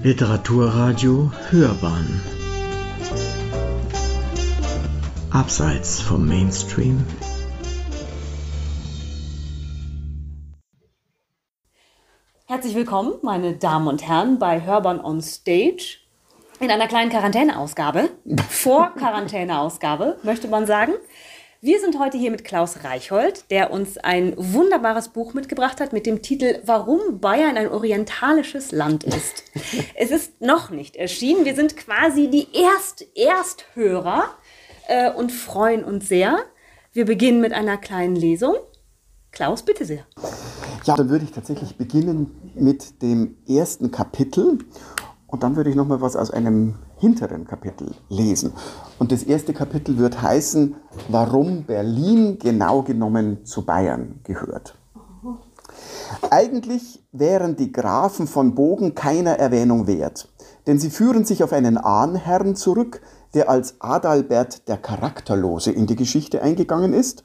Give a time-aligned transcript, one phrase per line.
[0.00, 2.20] Literaturradio Hörbahn.
[5.32, 7.04] Abseits vom Mainstream.
[12.46, 15.98] Herzlich willkommen, meine Damen und Herren, bei Hörbahn on Stage.
[16.60, 18.10] In einer kleinen Quarantäneausgabe,
[18.48, 20.92] vor Quarantäneausgabe, möchte man sagen.
[21.60, 26.06] Wir sind heute hier mit Klaus Reichhold, der uns ein wunderbares Buch mitgebracht hat mit
[26.06, 29.42] dem Titel Warum Bayern ein orientalisches Land ist.
[29.96, 31.44] es ist noch nicht erschienen.
[31.44, 34.26] Wir sind quasi die Erst Ersthörer
[34.86, 36.38] äh, und freuen uns sehr.
[36.92, 38.54] Wir beginnen mit einer kleinen Lesung.
[39.32, 40.06] Klaus, bitte sehr.
[40.84, 44.60] Ja, dann würde ich tatsächlich beginnen mit dem ersten Kapitel
[45.26, 48.52] und dann würde ich noch mal was aus einem hinteren Kapitel lesen.
[48.98, 50.74] Und das erste Kapitel wird heißen,
[51.08, 54.76] warum Berlin genau genommen zu Bayern gehört.
[56.30, 60.28] Eigentlich wären die Grafen von Bogen keiner Erwähnung wert,
[60.66, 63.00] denn sie führen sich auf einen Ahnherrn zurück,
[63.34, 67.22] der als Adalbert der Charakterlose in die Geschichte eingegangen ist,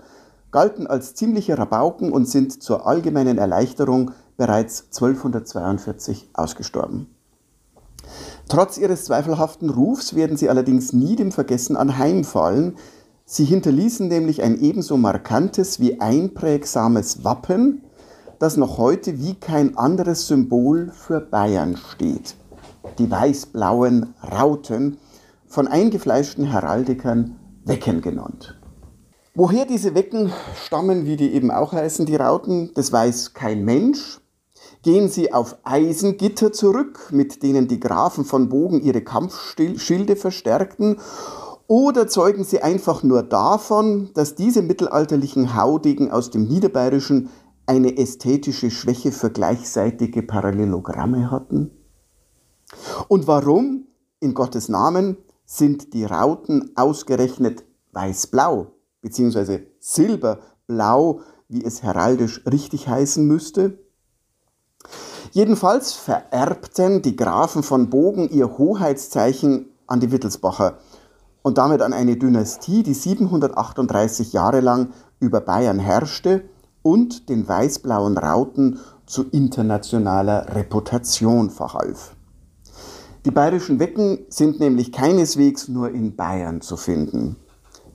[0.51, 7.12] galten als ziemliche Rabauken und sind zur allgemeinen Erleichterung bereits 1242 ausgestorben.
[8.49, 12.75] Trotz ihres zweifelhaften Rufs werden sie allerdings nie dem Vergessen anheimfallen.
[13.25, 17.83] Sie hinterließen nämlich ein ebenso markantes wie einprägsames Wappen,
[18.39, 22.35] das noch heute wie kein anderes Symbol für Bayern steht.
[22.99, 24.97] Die weiß-blauen Rauten,
[25.47, 28.59] von eingefleischten Heraldikern Wecken genannt.
[29.35, 30.31] Woher diese Wecken
[30.65, 34.19] stammen, wie die eben auch heißen, die Rauten, das weiß kein Mensch.
[34.83, 40.99] Gehen sie auf Eisengitter zurück, mit denen die Grafen von Bogen ihre Kampfschilde verstärkten,
[41.67, 47.29] oder zeugen sie einfach nur davon, dass diese mittelalterlichen Haudegen aus dem Niederbayerischen
[47.65, 51.71] eine ästhetische Schwäche für gleichseitige Parallelogramme hatten?
[53.07, 53.87] Und warum,
[54.19, 63.25] in Gottes Namen, sind die Rauten ausgerechnet weiß-blau, beziehungsweise silberblau, wie es heraldisch richtig heißen
[63.25, 63.82] müsste?
[65.33, 70.77] Jedenfalls vererbten die Grafen von Bogen ihr Hoheitszeichen an die Wittelsbacher
[71.41, 74.89] und damit an eine Dynastie, die 738 Jahre lang
[75.19, 76.43] über Bayern herrschte
[76.83, 78.77] und den weiß-blauen Rauten
[79.07, 82.15] zu internationaler Reputation verhalf.
[83.25, 87.37] Die bayerischen Wecken sind nämlich keineswegs nur in Bayern zu finden.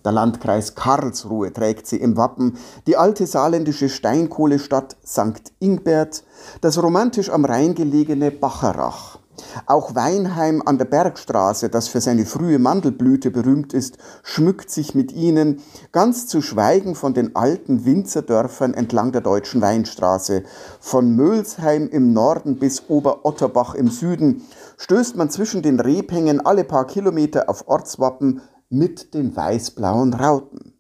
[0.05, 5.53] Der Landkreis Karlsruhe trägt sie im Wappen, die alte saarländische Steinkohlestadt St.
[5.59, 6.25] Ingbert,
[6.61, 9.19] das romantisch am Rhein gelegene Bacharach.
[9.67, 15.13] Auch Weinheim an der Bergstraße, das für seine frühe Mandelblüte berühmt ist, schmückt sich mit
[15.13, 20.45] ihnen, ganz zu schweigen von den alten Winzerdörfern entlang der deutschen Weinstraße.
[20.81, 24.43] Von Mölsheim im Norden bis Oberotterbach im Süden
[24.79, 30.75] stößt man zwischen den Rebhängen alle paar Kilometer auf Ortswappen, mit den weiß-blauen Rauten.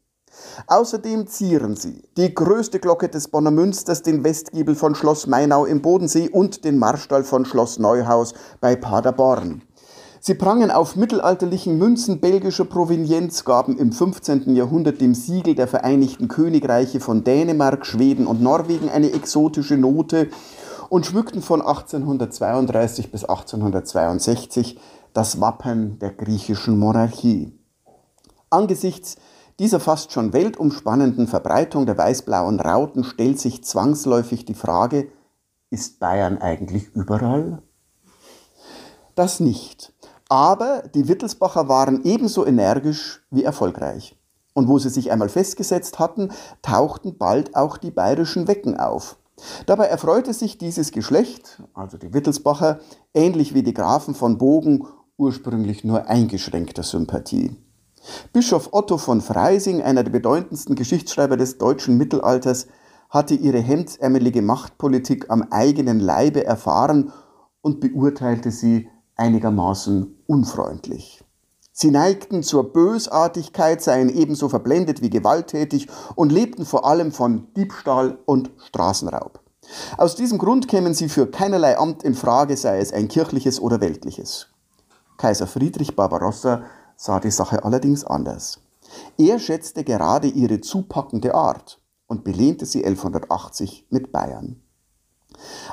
[0.66, 5.82] Außerdem zieren sie die größte Glocke des Bonner Münsters, den Westgiebel von Schloss Mainau im
[5.82, 9.62] Bodensee und den Marstall von Schloss Neuhaus bei Paderborn.
[10.20, 14.54] Sie prangen auf mittelalterlichen Münzen belgischer Provenienz, gaben im 15.
[14.54, 20.28] Jahrhundert dem Siegel der Vereinigten Königreiche von Dänemark, Schweden und Norwegen eine exotische Note
[20.88, 24.78] und schmückten von 1832 bis 1862
[25.12, 27.57] das Wappen der griechischen Monarchie.
[28.50, 29.16] Angesichts
[29.58, 35.08] dieser fast schon weltumspannenden Verbreitung der weiß-blauen Rauten stellt sich zwangsläufig die Frage,
[35.70, 37.62] ist Bayern eigentlich überall?
[39.14, 39.92] Das nicht.
[40.28, 44.16] Aber die Wittelsbacher waren ebenso energisch wie erfolgreich.
[44.54, 46.30] Und wo sie sich einmal festgesetzt hatten,
[46.62, 49.18] tauchten bald auch die bayerischen Wecken auf.
[49.66, 52.80] Dabei erfreute sich dieses Geschlecht, also die Wittelsbacher,
[53.14, 54.86] ähnlich wie die Grafen von Bogen,
[55.16, 57.56] ursprünglich nur eingeschränkter Sympathie.
[58.32, 62.66] Bischof Otto von Freising, einer der bedeutendsten Geschichtsschreiber des deutschen Mittelalters,
[63.10, 67.12] hatte ihre hemdsärmelige Machtpolitik am eigenen Leibe erfahren
[67.62, 71.24] und beurteilte sie einigermaßen unfreundlich.
[71.72, 75.86] Sie neigten zur Bösartigkeit, seien ebenso verblendet wie gewalttätig
[76.16, 79.40] und lebten vor allem von Diebstahl und Straßenraub.
[79.96, 83.80] Aus diesem Grund kämen sie für keinerlei Amt in Frage, sei es ein kirchliches oder
[83.80, 84.48] weltliches.
[85.18, 86.62] Kaiser Friedrich Barbarossa
[86.98, 88.60] sah die Sache allerdings anders.
[89.16, 94.60] Er schätzte gerade ihre zupackende Art und belehnte sie 1180 mit Bayern.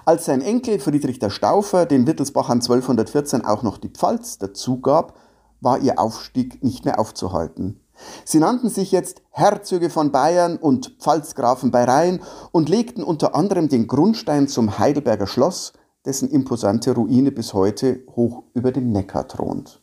[0.06, 5.18] Als sein Enkel Friedrich der Staufer den Wittelsbachern 1214 auch noch die Pfalz dazugab,
[5.62, 7.80] war ihr Aufstieg nicht mehr aufzuhalten.
[8.26, 12.22] Sie nannten sich jetzt Herzöge von Bayern und Pfalzgrafen bei Rhein
[12.52, 15.74] und legten unter anderem den Grundstein zum Heidelberger Schloss,
[16.04, 19.82] dessen imposante Ruine bis heute hoch über dem Neckar thront.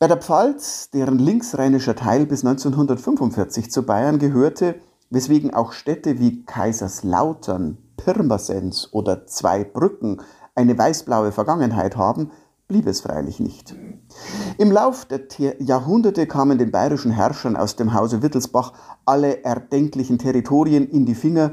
[0.00, 4.76] Bei der Pfalz, deren linksrheinischer Teil bis 1945 zu Bayern gehörte,
[5.10, 10.22] weswegen auch Städte wie Kaiserslautern, Pirmasens oder Zweibrücken
[10.54, 12.30] eine weißblaue Vergangenheit haben,
[12.66, 13.74] blieb es freilich nicht.
[14.56, 15.20] Im Lauf der
[15.58, 18.72] Jahrhunderte kamen den bayerischen Herrschern aus dem Hause Wittelsbach
[19.04, 21.52] alle erdenklichen Territorien in die Finger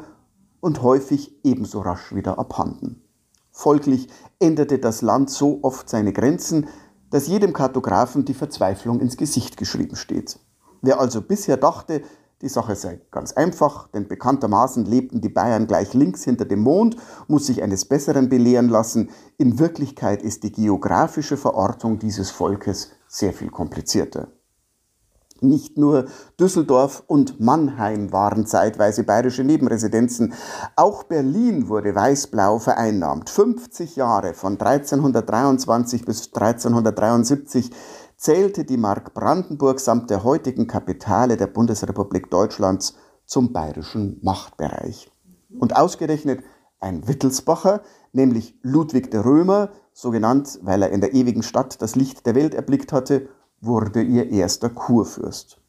[0.62, 3.02] und häufig ebenso rasch wieder abhanden.
[3.52, 4.08] Folglich
[4.40, 6.68] änderte das Land so oft seine Grenzen,
[7.10, 10.40] dass jedem Kartografen die Verzweiflung ins Gesicht geschrieben steht.
[10.82, 12.02] Wer also bisher dachte,
[12.42, 16.96] die Sache sei ganz einfach, denn bekanntermaßen lebten die Bayern gleich links hinter dem Mond,
[17.28, 19.10] muss sich eines Besseren belehren lassen.
[19.38, 24.28] In Wirklichkeit ist die geografische Verortung dieses Volkes sehr viel komplizierter.
[25.42, 26.06] Nicht nur
[26.40, 30.34] Düsseldorf und Mannheim waren zeitweise bayerische Nebenresidenzen,
[30.76, 33.30] auch Berlin wurde weißblau vereinnahmt.
[33.30, 37.72] 50 Jahre von 1323 bis 1373
[38.18, 42.96] zählte die Mark Brandenburg samt der heutigen Kapitale der Bundesrepublik Deutschlands
[43.26, 45.12] zum bayerischen Machtbereich.
[45.60, 46.44] Und ausgerechnet
[46.80, 47.82] ein Wittelsbacher,
[48.12, 52.36] nämlich Ludwig der Römer, so genannt, weil er in der ewigen Stadt das Licht der
[52.36, 53.30] Welt erblickt hatte,
[53.62, 55.60] wurde ihr erster Kurfürst.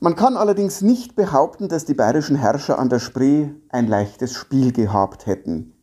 [0.00, 4.72] Man kann allerdings nicht behaupten, dass die bayerischen Herrscher an der Spree ein leichtes Spiel
[4.72, 5.74] gehabt hätten.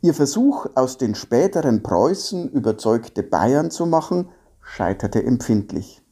[0.00, 4.28] Ihr Versuch, aus den späteren Preußen überzeugte Bayern zu machen,
[4.60, 6.02] scheiterte empfindlich.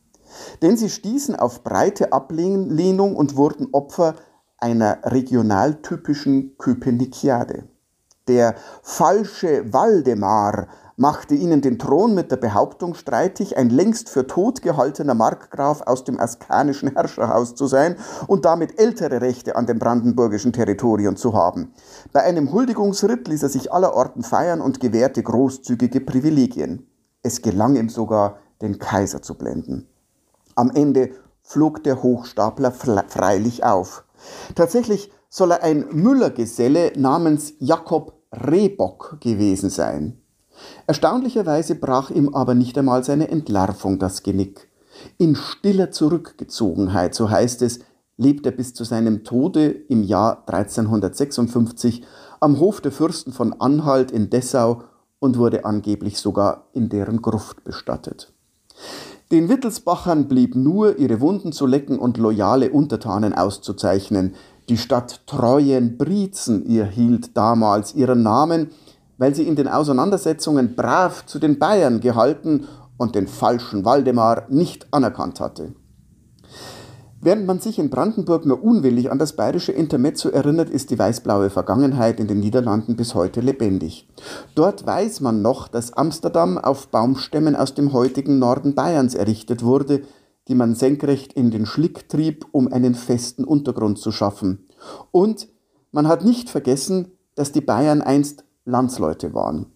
[0.63, 4.15] Denn sie stießen auf breite Ablehnung und wurden Opfer
[4.59, 7.65] einer regionaltypischen Köpenikiade.
[8.29, 10.69] Der falsche Waldemar
[11.01, 16.05] machte ihnen den Thron mit der Behauptung streitig, ein längst für tot gehaltener Markgraf aus
[16.05, 21.73] dem askanischen Herrscherhaus zu sein und damit ältere Rechte an dem brandenburgischen Territorium zu haben.
[22.13, 26.87] Bei einem Huldigungsritt ließ er sich allerorten feiern und gewährte großzügige Privilegien.
[27.23, 29.89] Es gelang ihm sogar, den Kaiser zu blenden.
[30.55, 31.13] Am Ende
[31.43, 34.05] flog der Hochstapler freilich auf.
[34.55, 40.21] Tatsächlich soll er ein Müllergeselle namens Jakob Rehbock gewesen sein.
[40.87, 44.69] Erstaunlicherweise brach ihm aber nicht einmal seine Entlarvung das Genick.
[45.19, 47.81] In stiller Zurückgezogenheit, so heißt es,
[48.17, 52.05] lebt er bis zu seinem Tode im Jahr 1356
[52.41, 54.83] am Hof der Fürsten von Anhalt in Dessau
[55.21, 58.33] und wurde angeblich sogar in deren Gruft bestattet.
[59.31, 64.35] Den Wittelsbachern blieb nur, ihre Wunden zu lecken und loyale Untertanen auszuzeichnen.
[64.69, 68.71] Die Stadt Treuen-Brietzen erhielt damals ihren Namen,
[69.21, 74.87] weil sie in den Auseinandersetzungen brav zu den Bayern gehalten und den falschen Waldemar nicht
[74.93, 75.75] anerkannt hatte.
[77.21, 81.51] Während man sich in Brandenburg nur unwillig an das bayerische Intermezzo erinnert, ist die weißblaue
[81.51, 84.09] Vergangenheit in den Niederlanden bis heute lebendig.
[84.55, 90.01] Dort weiß man noch, dass Amsterdam auf Baumstämmen aus dem heutigen Norden Bayerns errichtet wurde,
[90.49, 94.67] die man senkrecht in den Schlick trieb, um einen festen Untergrund zu schaffen.
[95.11, 95.47] Und
[95.93, 99.67] man hat nicht vergessen, dass die Bayern einst Landsleute waren.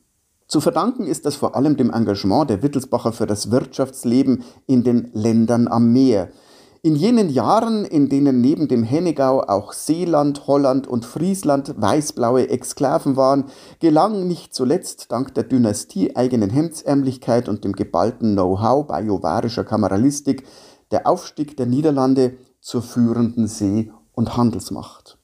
[0.46, 5.10] Zu verdanken ist das vor allem dem Engagement der Wittelsbacher für das Wirtschaftsleben in den
[5.12, 6.28] Ländern am Meer–
[6.84, 13.16] in jenen Jahren, in denen neben dem Hennegau auch Seeland, Holland und Friesland weißblaue Exklaven
[13.16, 13.44] waren,
[13.80, 20.44] gelang nicht zuletzt dank der Dynastie eigenen Hemdsärmlichkeit und dem geballten Know-how bajuwarischer Kameralistik
[20.90, 25.16] der Aufstieg der Niederlande zur führenden See- und Handelsmacht.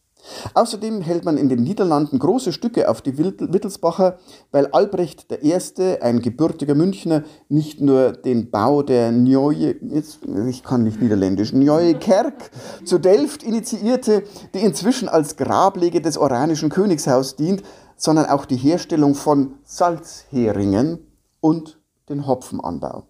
[0.55, 4.19] Außerdem hält man in den Niederlanden große Stücke auf die Wittelsbacher,
[4.51, 5.55] weil Albrecht I.,
[6.01, 11.95] ein gebürtiger Münchner, nicht nur den Bau der Neue, jetzt, ich kann nicht niederländisch, Neue
[11.95, 12.51] Kerk
[12.85, 14.23] zu Delft initiierte,
[14.55, 17.63] die inzwischen als Grablege des Oranischen Königshaus dient,
[17.97, 21.07] sondern auch die Herstellung von Salzheringen
[21.41, 23.05] und den Hopfenanbau.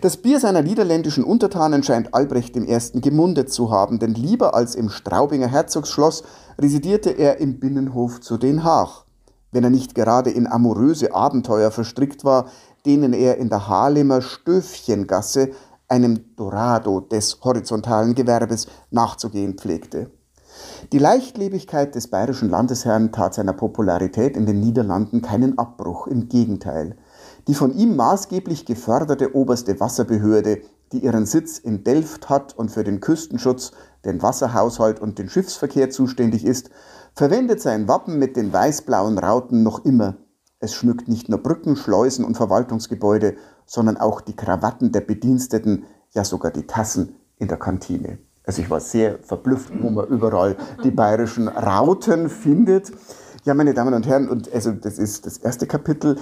[0.00, 3.00] Das Bier seiner niederländischen Untertanen scheint Albrecht I.
[3.00, 6.22] gemundet zu haben, denn lieber als im Straubinger Herzogsschloss
[6.58, 9.04] residierte er im Binnenhof zu Den Haag,
[9.52, 12.46] wenn er nicht gerade in amoröse Abenteuer verstrickt war,
[12.86, 15.50] denen er in der Halemer Stöfchengasse,
[15.88, 20.10] einem Dorado des horizontalen Gewerbes, nachzugehen pflegte.
[20.92, 26.96] Die Leichtlebigkeit des bayerischen Landesherrn tat seiner Popularität in den Niederlanden keinen Abbruch, im Gegenteil.
[27.48, 30.60] Die von ihm maßgeblich geförderte oberste Wasserbehörde,
[30.92, 33.72] die ihren Sitz in Delft hat und für den Küstenschutz,
[34.04, 36.68] den Wasserhaushalt und den Schiffsverkehr zuständig ist,
[37.14, 40.18] verwendet sein Wappen mit den weiß-blauen Rauten noch immer.
[40.60, 46.24] Es schmückt nicht nur Brücken, Schleusen und Verwaltungsgebäude, sondern auch die Krawatten der Bediensteten, ja
[46.24, 48.18] sogar die Tassen in der Kantine.
[48.44, 52.92] Also ich war sehr verblüfft, wo man überall die bayerischen Rauten findet.
[53.44, 56.18] Ja, meine Damen und Herren, und also das ist das erste Kapitel,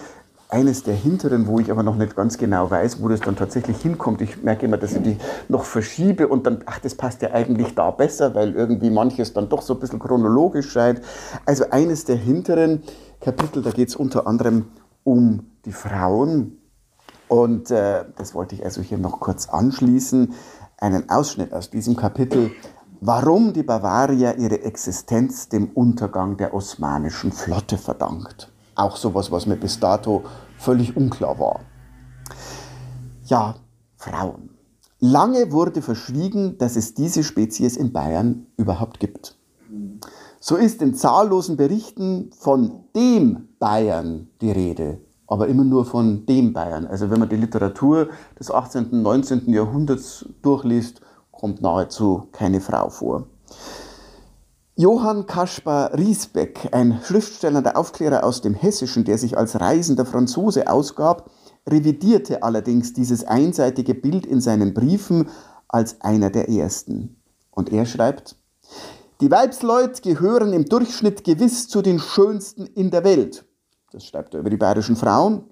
[0.49, 3.79] eines der hinteren, wo ich aber noch nicht ganz genau weiß, wo das dann tatsächlich
[3.79, 4.21] hinkommt.
[4.21, 5.17] Ich merke immer, dass ich die
[5.49, 9.49] noch verschiebe und dann, ach, das passt ja eigentlich da besser, weil irgendwie manches dann
[9.49, 11.01] doch so ein bisschen chronologisch scheint.
[11.45, 12.83] Also eines der hinteren
[13.21, 14.67] Kapitel, da geht es unter anderem
[15.03, 16.59] um die Frauen.
[17.29, 20.33] Und äh, das wollte ich also hier noch kurz anschließen.
[20.79, 22.53] Einen Ausschnitt aus diesem Kapitel
[23.01, 28.53] warum die Bavaria ihre Existenz dem Untergang der osmanischen Flotte verdankt.
[28.77, 30.25] Auch sowas, was mir bis dato
[30.59, 31.61] völlig unklar war.
[33.25, 33.57] Ja,
[33.97, 34.51] Frauen.
[35.01, 39.37] Lange wurde verschwiegen, dass es diese Spezies in Bayern überhaupt gibt.
[40.41, 46.53] So ist in zahllosen Berichten von dem Bayern die Rede, aber immer nur von dem
[46.53, 46.87] Bayern.
[46.87, 48.91] Also wenn man die Literatur des 18.
[48.91, 49.53] und 19.
[49.53, 51.01] Jahrhunderts durchliest,
[51.33, 53.27] kommt nahezu keine Frau vor.
[54.79, 60.69] Johann Kaspar Riesbeck, ein Schriftsteller der Aufklärer aus dem Hessischen, der sich als reisender Franzose
[60.69, 61.31] ausgab,
[61.67, 65.31] revidierte allerdings dieses einseitige Bild in seinen Briefen
[65.67, 67.17] als einer der ersten.
[67.51, 68.37] Und er schreibt,
[69.23, 73.47] die Weibsleut gehören im Durchschnitt gewiss zu den schönsten in der Welt.
[73.93, 75.45] Das schreibt er über die bayerischen Frauen.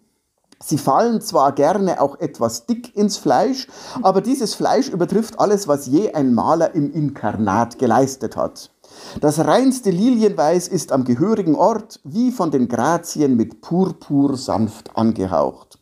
[0.62, 3.68] Sie fallen zwar gerne auch etwas dick ins Fleisch,
[4.02, 8.73] aber dieses Fleisch übertrifft alles, was je ein Maler im Inkarnat geleistet hat.
[9.20, 15.78] Das reinste Lilienweiß ist am gehörigen Ort wie von den Grazien mit Purpur sanft angehaucht.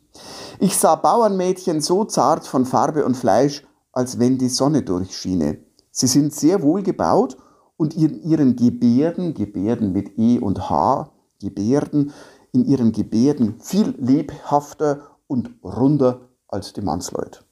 [0.59, 5.59] Ich sah Bauernmädchen so zart von Farbe und Fleisch, als wenn die Sonne durchschiene.
[5.91, 7.37] Sie sind sehr wohl gebaut
[7.77, 12.13] und in ihren Gebärden, Gebärden mit E und H, Gebärden,
[12.51, 17.42] in ihren Gebärden viel lebhafter und runder als die Mannsleut.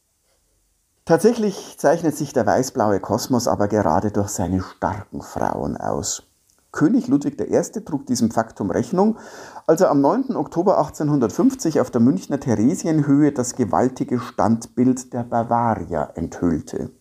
[1.06, 6.24] Tatsächlich zeichnet sich der weißblaue Kosmos aber gerade durch seine starken Frauen aus.
[6.72, 7.62] König Ludwig I.
[7.84, 9.18] trug diesem Faktum Rechnung,
[9.68, 10.36] als er am 9.
[10.36, 16.92] Oktober 1850 auf der Münchner Theresienhöhe das gewaltige Standbild der Bavaria enthüllte.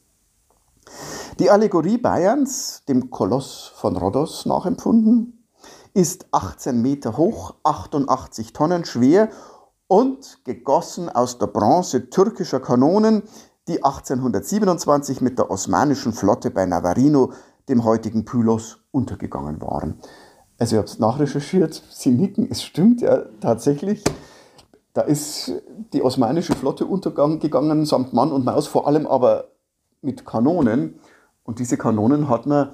[1.38, 5.46] Die Allegorie Bayerns, dem Koloss von Rhodos nachempfunden,
[5.94, 9.28] ist 18 Meter hoch, 88 Tonnen schwer
[9.86, 13.22] und gegossen aus der Bronze türkischer Kanonen,
[13.70, 17.32] die 1827 mit der osmanischen Flotte bei Navarino,
[17.68, 20.00] dem heutigen Pylos, untergegangen waren.
[20.58, 24.02] Also ich habe es nachrecherchiert, Sie nicken, es stimmt ja tatsächlich.
[24.92, 25.52] Da ist
[25.92, 29.52] die osmanische Flotte untergegangen, samt Mann und Maus, vor allem aber
[30.02, 30.98] mit Kanonen.
[31.44, 32.70] Und diese Kanonen hat man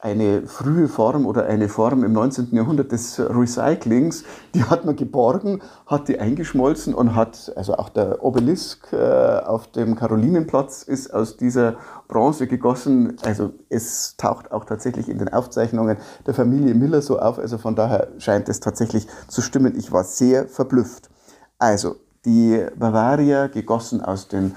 [0.00, 2.50] eine frühe Form oder eine Form im 19.
[2.52, 4.22] Jahrhundert des Recyclings,
[4.54, 9.66] die hat man geborgen, hat die eingeschmolzen und hat, also auch der Obelisk äh, auf
[9.72, 11.76] dem Karolinenplatz ist aus dieser
[12.06, 13.16] Bronze gegossen.
[13.24, 17.40] Also es taucht auch tatsächlich in den Aufzeichnungen der Familie Miller so auf.
[17.40, 19.76] Also von daher scheint es tatsächlich zu stimmen.
[19.76, 21.10] Ich war sehr verblüfft.
[21.58, 24.54] Also die Bavaria gegossen aus den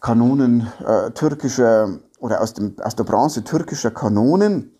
[0.00, 4.76] Kanonen äh, türkischer oder aus, dem, aus der Bronze türkischer Kanonen.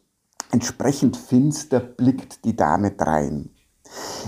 [0.52, 3.50] Entsprechend finster blickt die Dame drein.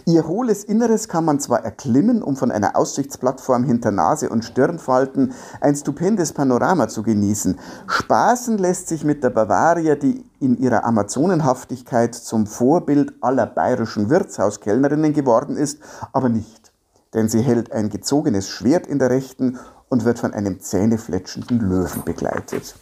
[0.06, 5.32] Ihr hohles Inneres kann man zwar erklimmen, um von einer Aussichtsplattform hinter Nase und Stirnfalten
[5.60, 7.58] ein stupendes Panorama zu genießen.
[7.86, 15.12] Spaßen lässt sich mit der Bavaria, die in ihrer Amazonenhaftigkeit zum Vorbild aller bayerischen Wirtshauskellnerinnen
[15.12, 15.78] geworden ist,
[16.12, 16.72] aber nicht.
[17.14, 22.02] Denn sie hält ein gezogenes Schwert in der rechten und wird von einem zähnefletschenden Löwen
[22.04, 22.74] begleitet.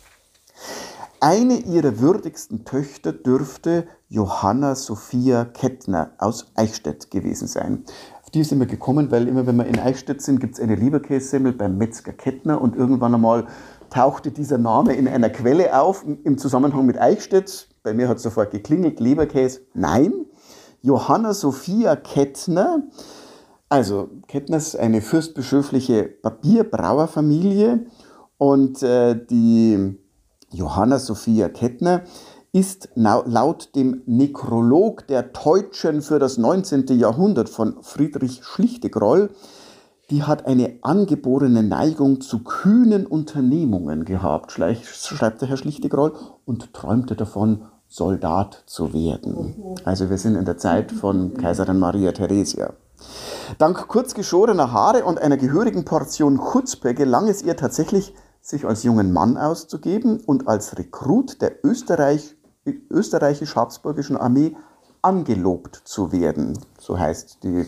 [1.22, 7.84] Eine ihrer würdigsten Töchter dürfte Johanna Sophia Kettner aus Eichstätt gewesen sein.
[8.22, 10.76] Auf die sind wir gekommen, weil immer wenn wir in Eichstätt sind, gibt es eine
[10.76, 13.46] Leberkässemmel beim Metzger Kettner und irgendwann einmal
[13.90, 17.68] tauchte dieser Name in einer Quelle auf im Zusammenhang mit Eichstätt.
[17.82, 19.60] Bei mir hat es sofort geklingelt, Leberkäse.
[19.74, 20.24] Nein,
[20.80, 22.84] Johanna Sophia Kettner,
[23.68, 27.84] also Kettner ist eine fürstbischöfliche Papierbrauerfamilie
[28.38, 29.98] und äh, die
[30.52, 32.02] Johanna Sophia Kettner
[32.52, 36.86] ist laut dem Nekrolog der Deutschen für das 19.
[36.98, 39.30] Jahrhundert von Friedrich Schlichtegroll,
[40.10, 46.14] die hat eine angeborene Neigung zu kühnen Unternehmungen gehabt, schreibt der Herr Schlichtegroll,
[46.44, 49.54] und träumte davon, Soldat zu werden.
[49.84, 52.72] Also wir sind in der Zeit von Kaiserin Maria Theresia.
[53.58, 58.82] Dank kurz geschorener Haare und einer gehörigen Portion Chutzpe gelang es ihr tatsächlich, sich als
[58.82, 62.36] jungen Mann auszugeben und als Rekrut der Österreich,
[62.90, 64.56] österreichisch-habsburgischen Armee
[65.02, 66.58] angelobt zu werden.
[66.78, 67.66] So heißt die,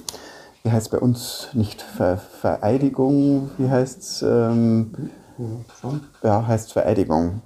[0.62, 4.22] wie heißt bei uns nicht Ver, Vereidigung, wie heißt es?
[4.22, 5.10] Ähm,
[6.22, 7.42] ja, heißt Vereidigung.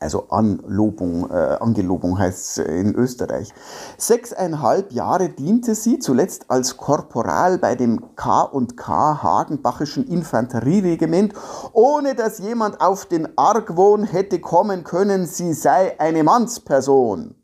[0.00, 3.52] Also Anlobung, äh, Angelobung heißt es in Österreich.
[3.96, 11.34] Sechseinhalb Jahre diente sie zuletzt als Korporal bei dem K&K Hagenbachischen Infanterieregiment,
[11.72, 17.34] ohne dass jemand auf den Argwohn hätte kommen können, sie sei eine Mannsperson.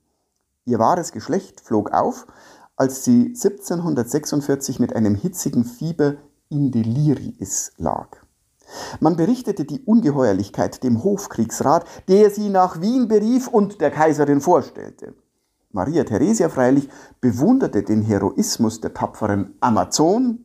[0.64, 2.26] Ihr wahres Geschlecht flog auf,
[2.76, 6.14] als sie 1746 mit einem hitzigen Fieber
[6.48, 8.23] in Deliriis lag.
[9.00, 15.14] Man berichtete die Ungeheuerlichkeit dem Hofkriegsrat, der sie nach Wien berief und der Kaiserin vorstellte.
[15.72, 16.88] Maria Theresia freilich
[17.20, 20.44] bewunderte den Heroismus der tapferen Amazon,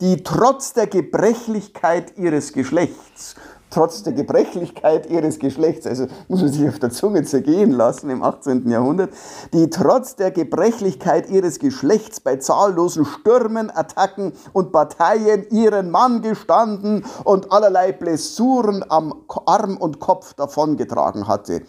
[0.00, 3.34] die trotz der Gebrechlichkeit ihres Geschlechts
[3.70, 8.22] trotz der Gebrechlichkeit ihres Geschlechts, also muss man sich auf der Zunge zergehen lassen im
[8.22, 8.68] 18.
[8.68, 9.10] Jahrhundert,
[9.52, 17.04] die trotz der Gebrechlichkeit ihres Geschlechts bei zahllosen Stürmen, Attacken und Parteien ihren Mann gestanden
[17.24, 19.14] und allerlei Blessuren am
[19.46, 21.62] Arm und Kopf davongetragen hatte.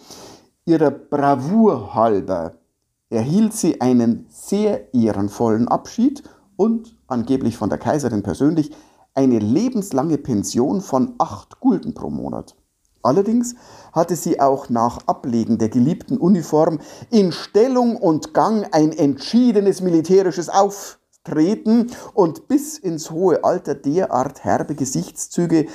[0.64, 2.54] Ihrer Bravour halber
[3.10, 6.22] erhielt sie einen sehr ehrenvollen Abschied
[6.56, 8.70] und, angeblich von der Kaiserin persönlich,
[9.14, 12.56] eine lebenslange Pension von 8 Gulden pro Monat.
[13.02, 13.56] Allerdings
[13.92, 16.78] hatte sie auch nach Ablegen der geliebten Uniform
[17.10, 24.76] in Stellung und Gang ein entschiedenes militärisches Auftreten und bis ins hohe Alter derart herbe
[24.76, 25.66] Gesichtszüge,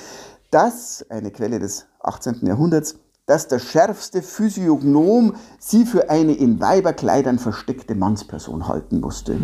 [0.51, 2.45] dass, eine Quelle des 18.
[2.45, 9.37] Jahrhunderts, dass der schärfste Physiognom sie für eine in Weiberkleidern versteckte Mannsperson halten musste.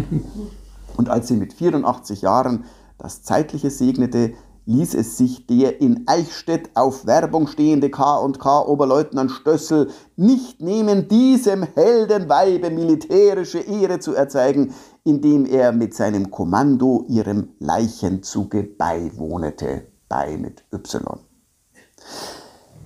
[0.95, 2.63] Und als sie mit 84 Jahren
[3.03, 4.33] das Zeitliche segnete,
[4.65, 11.63] ließ es sich der in Eichstätt auf Werbung stehende K&K Oberleutnant Stössel nicht nehmen, diesem
[11.63, 20.63] Heldenweibe militärische Ehre zu erzeigen, indem er mit seinem Kommando ihrem Leichenzuge beiwohnete, bei mit
[20.73, 21.19] Y.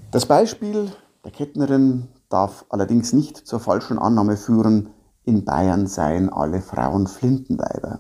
[0.10, 0.92] Das Beispiel
[1.24, 4.90] der Kettnerin darf allerdings nicht zur falschen Annahme führen,
[5.26, 8.00] in Bayern seien alle Frauen Flintenweiber.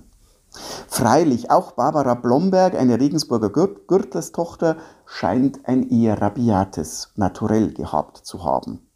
[0.87, 8.87] Freilich, auch Barbara Blomberg, eine Regensburger Gürtlerstochter, scheint ein eher rabiates Naturell gehabt zu haben.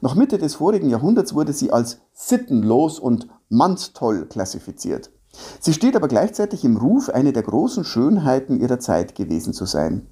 [0.00, 5.10] Noch Mitte des vorigen Jahrhunderts wurde sie als sittenlos und mannstoll klassifiziert.
[5.60, 10.06] Sie steht aber gleichzeitig im Ruf, eine der großen Schönheiten ihrer Zeit gewesen zu sein.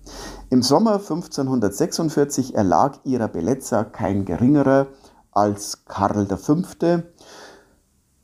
[0.50, 4.88] Im Sommer 1546 erlag ihrer Beletzer kein geringerer
[5.30, 6.56] als Karl V.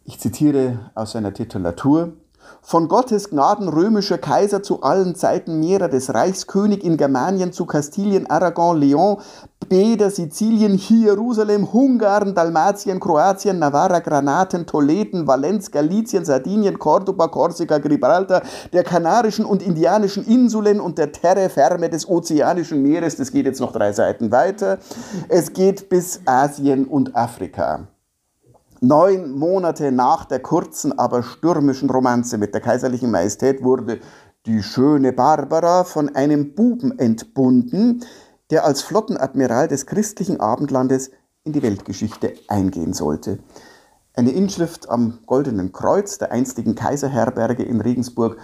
[0.04, 2.14] Ich zitiere aus seiner Titulatur
[2.62, 7.66] von Gottes Gnaden römischer Kaiser zu allen Zeiten mehrer des Reichs, König in Germanien zu
[7.66, 9.18] Kastilien, Aragon, Leon,
[9.68, 18.42] Beder, Sizilien, Jerusalem, Ungarn, Dalmatien, Kroatien, Navarra, Granaten, Toleten, Valenz, Galizien, Sardinien, Cordoba, Korsika, Gibraltar,
[18.72, 23.16] der Kanarischen und Indianischen Inseln und der Terre Ferme des Ozeanischen Meeres.
[23.16, 24.78] Das geht jetzt noch drei Seiten weiter.
[25.28, 27.88] Es geht bis Asien und Afrika.
[28.80, 33.98] Neun Monate nach der kurzen, aber stürmischen Romanze mit der kaiserlichen Majestät wurde
[34.46, 38.04] die schöne Barbara von einem Buben entbunden,
[38.50, 41.10] der als Flottenadmiral des christlichen Abendlandes
[41.42, 43.40] in die Weltgeschichte eingehen sollte.
[44.14, 48.38] Eine Inschrift am Goldenen Kreuz der einstigen Kaiserherberge in Regensburg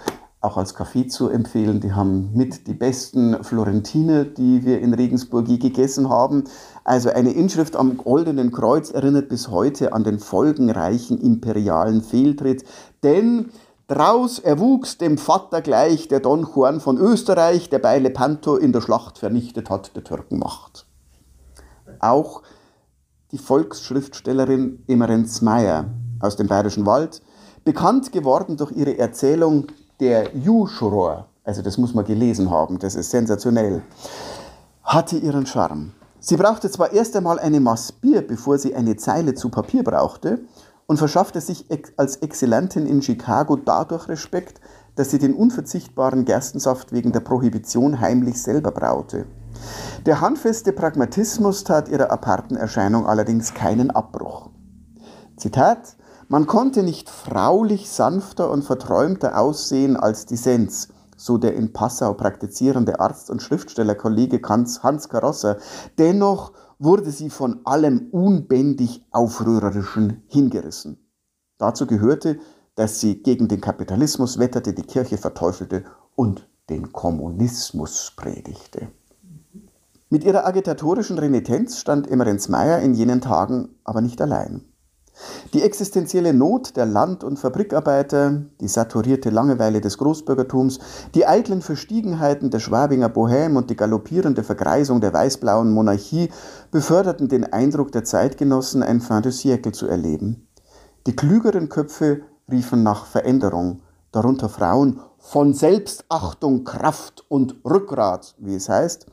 [0.45, 1.81] auch als Kaffee zu empfehlen.
[1.81, 6.45] Die haben mit die besten Florentine, die wir in Regensburg je gegessen haben.
[6.83, 12.63] Also eine Inschrift am Goldenen Kreuz erinnert bis heute an den folgenreichen imperialen Fehltritt.
[13.03, 13.49] Denn
[13.87, 18.81] Draus erwuchs dem Vater gleich der Don Juan von Österreich, der bei Lepanto in der
[18.81, 20.87] Schlacht vernichtet hat der Türkenmacht.
[21.99, 22.41] Auch
[23.31, 25.85] die Volksschriftstellerin Emerenz Meyer
[26.19, 27.21] aus dem Bayerischen Wald,
[27.63, 29.67] bekannt geworden durch ihre Erzählung
[29.99, 33.81] der Juschror, also das muss man gelesen haben, das ist sensationell,
[34.83, 35.93] hatte ihren Charme.
[36.19, 40.39] Sie brauchte zwar erst einmal eine Maß Bier, bevor sie eine Zeile zu Papier brauchte,
[40.87, 41.65] und verschaffte sich
[41.97, 44.61] als Exzellentin in Chicago dadurch Respekt,
[44.95, 49.25] dass sie den unverzichtbaren Gerstensaft wegen der Prohibition heimlich selber braute.
[50.05, 54.49] Der handfeste Pragmatismus tat ihrer aparten Erscheinung allerdings keinen Abbruch.
[55.37, 55.95] Zitat
[56.27, 62.13] man konnte nicht fraulich sanfter und verträumter aussehen als die Sens, so der in Passau
[62.13, 65.57] praktizierende Arzt und Schriftstellerkollege Hans Karosser.
[65.97, 70.97] Dennoch wurde sie von allem unbändig Aufrührerischen hingerissen.
[71.57, 72.39] Dazu gehörte,
[72.75, 75.85] dass sie gegen den Kapitalismus wetterte, die Kirche verteufelte
[76.15, 78.89] und den Kommunismus predigte.
[80.09, 84.65] Mit ihrer agitatorischen Renitenz stand Emmerens Meyer in jenen Tagen aber nicht allein.
[85.53, 90.79] Die existenzielle Not der Land- und Fabrikarbeiter, die saturierte Langeweile des Großbürgertums,
[91.13, 96.29] die eitlen Verstiegenheiten der Schwabinger Bohème und die galoppierende Vergreisung der weißblauen Monarchie
[96.71, 100.47] beförderten den Eindruck der Zeitgenossen, ein Fin de siècle zu erleben.
[101.07, 108.69] Die klügeren Köpfe riefen nach Veränderung, darunter Frauen von Selbstachtung, Kraft und Rückgrat, wie es
[108.69, 109.07] heißt,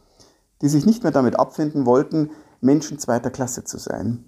[0.63, 4.25] die sich nicht mehr damit abfinden wollten, Menschen zweiter Klasse zu sein.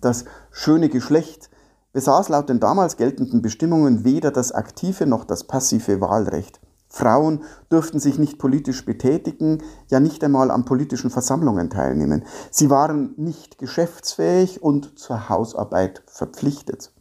[0.00, 1.50] Das schöne Geschlecht
[1.92, 6.60] besaß laut den damals geltenden Bestimmungen weder das aktive noch das passive Wahlrecht.
[6.88, 12.24] Frauen durften sich nicht politisch betätigen, ja nicht einmal an politischen Versammlungen teilnehmen.
[12.50, 16.92] Sie waren nicht geschäftsfähig und zur Hausarbeit verpflichtet.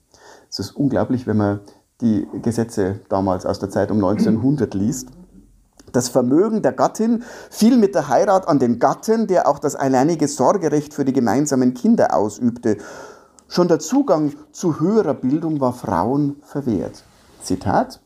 [0.50, 1.60] Es ist unglaublich, wenn man
[2.02, 5.10] die Gesetze damals aus der Zeit um 1900 liest.
[5.92, 10.28] Das Vermögen der Gattin fiel mit der Heirat an den Gatten, der auch das alleinige
[10.28, 12.78] Sorgerecht für die gemeinsamen Kinder ausübte.
[13.48, 17.04] Schon der Zugang zu höherer Bildung war Frauen verwehrt.
[17.42, 18.02] Zitat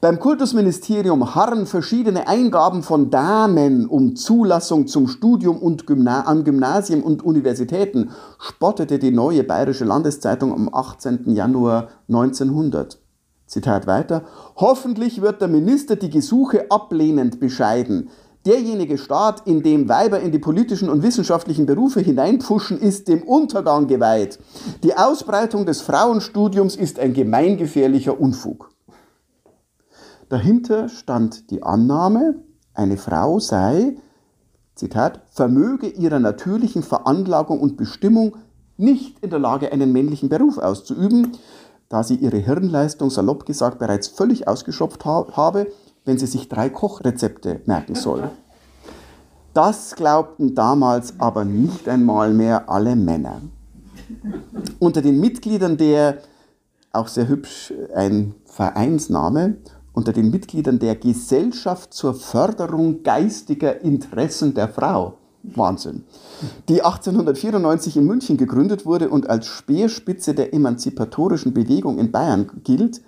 [0.00, 7.02] beim Kultusministerium harren verschiedene Eingaben von Damen um Zulassung zum Studium und Gymna an Gymnasien
[7.02, 11.34] und Universitäten, spottete die neue Bayerische Landeszeitung am 18.
[11.34, 13.00] Januar 1900.
[13.48, 14.24] Zitat weiter,
[14.56, 18.10] hoffentlich wird der Minister die Gesuche ablehnend bescheiden.
[18.46, 23.88] Derjenige Staat, in dem Weiber in die politischen und wissenschaftlichen Berufe hineinpfuschen, ist dem Untergang
[23.88, 24.38] geweiht.
[24.82, 28.70] Die Ausbreitung des Frauenstudiums ist ein gemeingefährlicher Unfug.
[30.28, 32.36] Dahinter stand die Annahme,
[32.74, 33.96] eine Frau sei,
[34.74, 38.36] Zitat, vermöge ihrer natürlichen Veranlagung und Bestimmung
[38.76, 41.32] nicht in der Lage, einen männlichen Beruf auszuüben,
[41.88, 45.68] da sie ihre Hirnleistung salopp gesagt bereits völlig ausgeschöpft habe,
[46.04, 48.30] wenn sie sich drei Kochrezepte merken soll.
[49.54, 53.40] Das glaubten damals aber nicht einmal mehr alle Männer.
[54.78, 56.18] Unter den Mitgliedern der,
[56.92, 59.56] auch sehr hübsch, ein Vereinsname,
[59.92, 66.04] unter den Mitgliedern der Gesellschaft zur Förderung geistiger Interessen der Frau Wahnsinn.
[66.68, 73.02] Die 1894 in München gegründet wurde und als Speerspitze der emanzipatorischen Bewegung in Bayern gilt,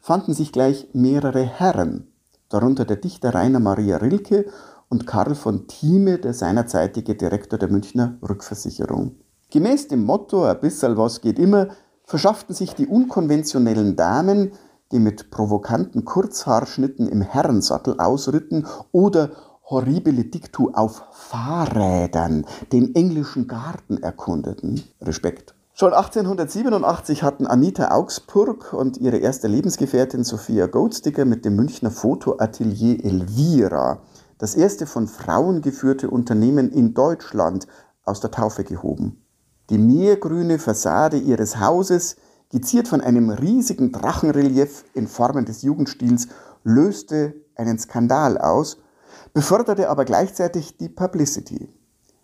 [0.00, 2.08] fanden sich gleich mehrere Herren,
[2.48, 4.46] darunter der Dichter Rainer Maria Rilke
[4.88, 9.16] und Karl von Thieme, der seinerzeitige Direktor der Münchner Rückversicherung.
[9.50, 11.68] Gemäß dem Motto, ein bisschen was geht immer,
[12.04, 14.52] verschafften sich die unkonventionellen Damen,
[14.92, 19.30] die mit provokanten Kurzhaarschnitten im Herrensattel ausritten oder
[19.68, 24.82] horribile Diktu auf Fahrrädern den englischen Garten erkundeten.
[25.00, 25.54] Respekt.
[25.74, 33.04] Schon 1887 hatten Anita Augsburg und ihre erste Lebensgefährtin Sophia Goldsticker mit dem Münchner Fotoatelier
[33.04, 33.98] Elvira
[34.38, 37.66] das erste von Frauen geführte Unternehmen in Deutschland
[38.04, 39.22] aus der Taufe gehoben.
[39.70, 42.16] Die meergrüne Fassade ihres Hauses,
[42.50, 46.28] geziert von einem riesigen Drachenrelief in Formen des Jugendstils,
[46.62, 48.78] löste einen Skandal aus
[49.36, 51.68] beförderte aber gleichzeitig die Publicity.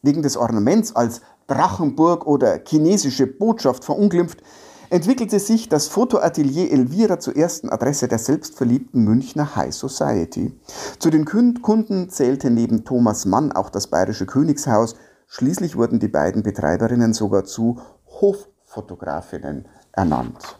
[0.01, 4.43] Wegen des Ornaments als Drachenburg oder chinesische Botschaft verunglimpft,
[4.89, 10.59] entwickelte sich das Fotoatelier Elvira zur ersten Adresse der selbstverliebten Münchner High Society.
[10.99, 14.95] Zu den Kunden zählte neben Thomas Mann auch das Bayerische Königshaus.
[15.27, 20.57] Schließlich wurden die beiden Betreiberinnen sogar zu Hoffotografinnen ernannt.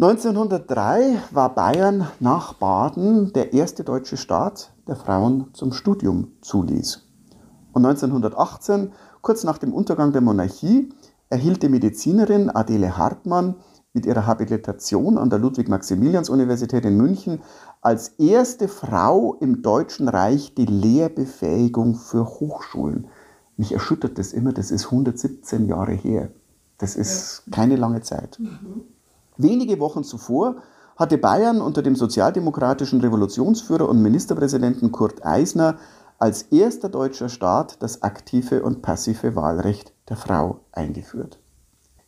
[0.00, 7.06] 1903 war Bayern nach Baden der erste deutsche Staat, der Frauen zum Studium zuließ.
[7.72, 10.88] Und 1918, kurz nach dem Untergang der Monarchie,
[11.28, 13.56] erhielt die Medizinerin Adele Hartmann
[13.92, 17.40] mit ihrer Habilitation an der Ludwig-Maximilians-Universität in München
[17.80, 23.06] als erste Frau im Deutschen Reich die Lehrbefähigung für Hochschulen.
[23.56, 26.30] Mich erschüttert das immer, das ist 117 Jahre her.
[26.78, 28.38] Das ist keine lange Zeit.
[28.38, 28.82] Mhm.
[29.36, 30.56] Wenige Wochen zuvor
[30.98, 35.76] hatte Bayern unter dem sozialdemokratischen Revolutionsführer und Ministerpräsidenten Kurt Eisner
[36.18, 41.38] als erster deutscher Staat das aktive und passive Wahlrecht der Frau eingeführt.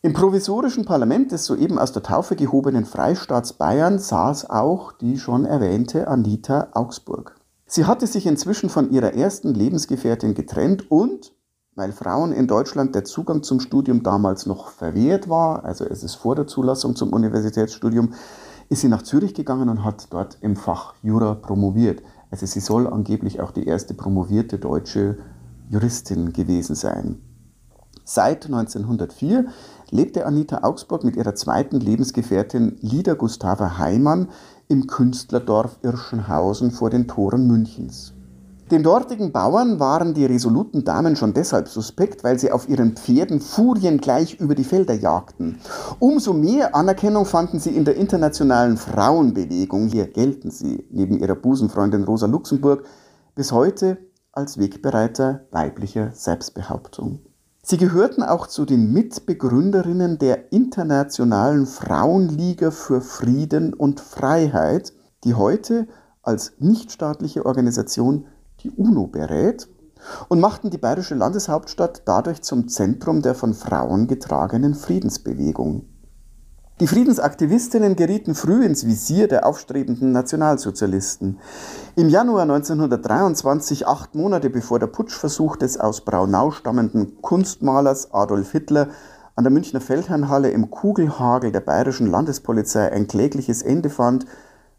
[0.03, 5.45] Im provisorischen Parlament des soeben aus der Taufe gehobenen Freistaats Bayern saß auch die schon
[5.45, 7.37] erwähnte Anita Augsburg.
[7.67, 11.33] Sie hatte sich inzwischen von ihrer ersten Lebensgefährtin getrennt und
[11.77, 16.17] weil Frauen in Deutschland der Zugang zum Studium damals noch verwehrt war, also es ist
[16.17, 18.15] vor der Zulassung zum Universitätsstudium,
[18.71, 22.03] ist sie nach Zürich gegangen und hat dort im Fach Jura promoviert.
[22.31, 25.19] Also sie soll angeblich auch die erste promovierte deutsche
[25.69, 27.21] Juristin gewesen sein.
[28.05, 29.47] Seit 1904
[29.91, 34.29] lebte Anita Augsburg mit ihrer zweiten Lebensgefährtin Lida Gustava Heimann
[34.69, 38.15] im Künstlerdorf Irschenhausen vor den Toren Münchens.
[38.71, 43.41] Den dortigen Bauern waren die resoluten Damen schon deshalb suspekt, weil sie auf ihren Pferden
[43.41, 45.59] furiengleich über die Felder jagten.
[45.99, 49.89] Umso mehr Anerkennung fanden sie in der internationalen Frauenbewegung.
[49.89, 52.85] Hier gelten sie, neben ihrer Busenfreundin Rosa Luxemburg,
[53.35, 53.99] bis heute
[54.31, 57.19] als Wegbereiter weiblicher Selbstbehauptung.
[57.65, 64.93] Sie gehörten auch zu den Mitbegründerinnen der Internationalen Frauenliga für Frieden und Freiheit,
[65.25, 65.89] die heute
[66.23, 68.27] als nichtstaatliche Organisation
[68.63, 69.69] die UNO berät
[70.29, 75.85] und machten die bayerische Landeshauptstadt dadurch zum Zentrum der von Frauen getragenen Friedensbewegung.
[76.81, 81.39] Die Friedensaktivistinnen gerieten früh ins Visier der aufstrebenden Nationalsozialisten.
[81.95, 88.89] Im Januar 1923, acht Monate bevor der Putschversuch des aus Braunau stammenden Kunstmalers Adolf Hitler
[89.37, 94.25] an der Münchner Feldherrnhalle im Kugelhagel der bayerischen Landespolizei ein klägliches Ende fand,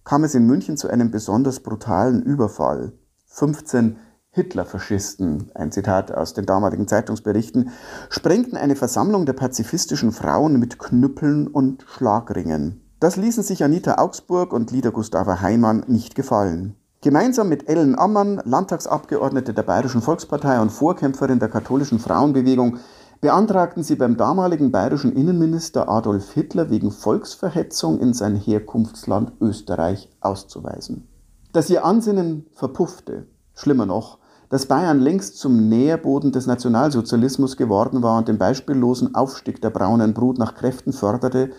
[0.04, 2.94] kam es in München zu einem besonders brutalen Überfall.
[3.34, 3.96] 15
[4.32, 7.70] Hitlerfaschisten, ein Zitat aus den damaligen Zeitungsberichten,
[8.10, 12.82] sprengten eine Versammlung der pazifistischen Frauen mit Knüppeln und Schlagringen.
[13.00, 16.76] Das ließen sich Anita Augsburg und Lieder Gustava Heimann nicht gefallen.
[17.00, 22.80] Gemeinsam mit Ellen Ammann, Landtagsabgeordnete der Bayerischen Volkspartei und Vorkämpferin der katholischen Frauenbewegung,
[23.22, 31.08] beantragten sie beim damaligen bayerischen Innenminister Adolf Hitler wegen Volksverhetzung in sein Herkunftsland Österreich auszuweisen.
[31.54, 38.18] Dass ihr Ansinnen verpuffte, schlimmer noch, dass Bayern längst zum Nährboden des Nationalsozialismus geworden war
[38.18, 41.52] und den beispiellosen Aufstieg der braunen Brut nach Kräften förderte,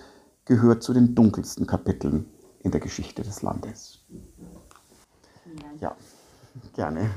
[0.47, 2.27] gehört zu den dunkelsten Kapiteln
[2.61, 3.99] in der Geschichte des Landes.
[5.81, 5.95] Ja,
[6.75, 7.11] gerne.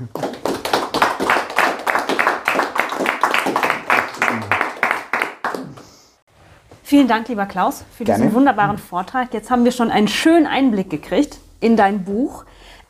[6.82, 8.34] Vielen Dank, lieber Klaus, für diesen Gerne.
[8.34, 9.32] wunderbaren Vortrag.
[9.34, 12.44] Jetzt haben wir schon einen schönen Einblick gekriegt in dein Buch.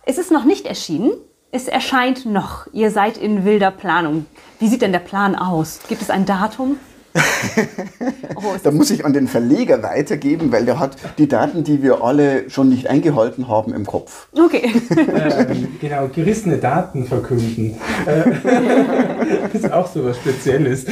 [0.08, 1.14] Es ist noch nicht erschienen.
[1.50, 2.68] Es erscheint noch.
[2.72, 4.26] Ihr seid in wilder Planung.
[4.60, 5.80] Wie sieht denn der Plan aus?
[5.88, 6.78] Gibt es ein Datum?
[8.36, 12.04] Oh, Da muss ich an den Verleger weitergeben, weil der hat die Daten, die wir
[12.04, 14.28] alle schon nicht eingehalten haben, im Kopf.
[14.38, 14.70] okay.
[14.90, 17.76] ähm, genau, gerissene Daten verkünden.
[18.04, 18.24] Äh,
[19.52, 20.84] das ist auch so was Spezielles.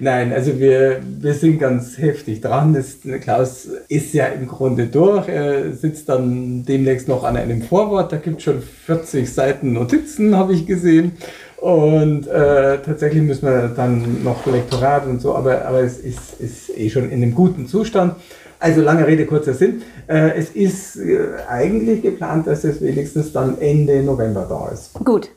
[0.00, 2.72] Nein, also wir, wir sind ganz heftig dran.
[2.72, 5.28] Das, Klaus ist ja im Grunde durch.
[5.28, 8.10] Er sitzt dann demnächst noch an einem Vorwort.
[8.12, 11.12] Da gibt es schon 40 Seiten Notizen, habe ich gesehen.
[11.62, 16.76] Und äh, tatsächlich müssen wir dann noch Lektorat und so, aber, aber es ist, ist
[16.76, 18.16] eh schon in einem guten Zustand.
[18.58, 19.82] Also lange Rede, kurzer Sinn.
[20.08, 24.94] Äh, es ist äh, eigentlich geplant, dass es wenigstens dann Ende November da ist.
[25.04, 25.28] Gut.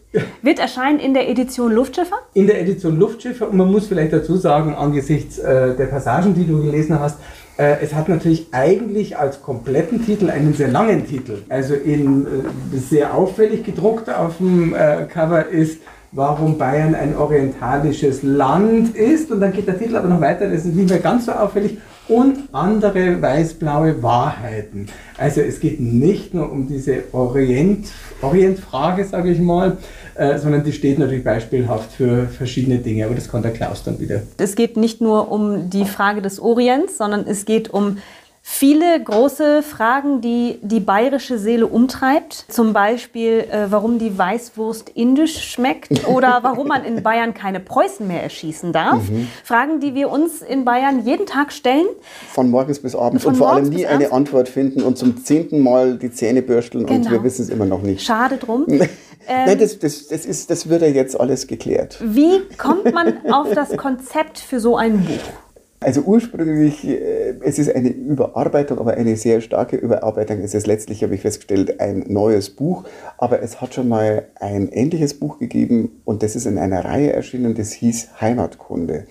[0.41, 2.17] Wird erscheinen in der Edition Luftschiffer?
[2.33, 6.47] In der Edition Luftschiffe, und man muss vielleicht dazu sagen, angesichts äh, der Passagen, die
[6.47, 7.19] du gelesen hast,
[7.57, 11.43] äh, es hat natürlich eigentlich als kompletten Titel einen sehr langen Titel.
[11.49, 15.81] Also in äh, sehr auffällig gedruckt auf dem äh, Cover ist
[16.15, 19.31] warum Bayern ein orientalisches Land ist.
[19.31, 21.77] Und dann geht der Titel aber noch weiter, das ist nicht mehr ganz so auffällig.
[22.07, 24.87] Und andere weiß-blaue Wahrheiten.
[25.17, 27.87] Also es geht nicht nur um diese Orient,
[28.21, 29.77] Orientfrage, sage ich mal,
[30.13, 33.05] äh, sondern die steht natürlich beispielhaft für verschiedene Dinge.
[33.05, 34.21] Aber das kann der Klaus dann wieder.
[34.37, 37.97] Es geht nicht nur um die Frage des Orients, sondern es geht um
[38.47, 42.45] viele große Fragen, die die bayerische Seele umtreibt.
[42.47, 48.07] Zum Beispiel, äh, warum die Weißwurst indisch schmeckt oder warum man in Bayern keine Preußen
[48.07, 49.01] mehr erschießen darf.
[49.43, 51.87] Fragen, die wir uns in Bayern jeden Tag stellen.
[52.33, 54.11] Von morgens bis abends Von und vor allem nie eine.
[54.11, 57.09] Antwort finden und zum zehnten Mal die Zähne bürsteln und Genau.
[57.09, 58.03] wir wissen es immer noch nicht.
[58.05, 58.65] Schade drum.
[59.27, 61.97] Nein, das, das, das, ist, das wird ja jetzt alles geklärt.
[61.99, 65.44] Wie kommt man auf das Konzept für so ein Buch?
[65.85, 70.39] Also ursprünglich, äh, es ist eine Überarbeitung, aber eine sehr starke Überarbeitung.
[70.39, 72.85] Es ist letztlich, habe ich festgestellt, ein neues Buch.
[73.19, 77.13] Aber es hat schon mal ein ähnliches Buch gegeben und das ist in einer Reihe
[77.13, 79.05] erschienen, das hieß Heimatkunde.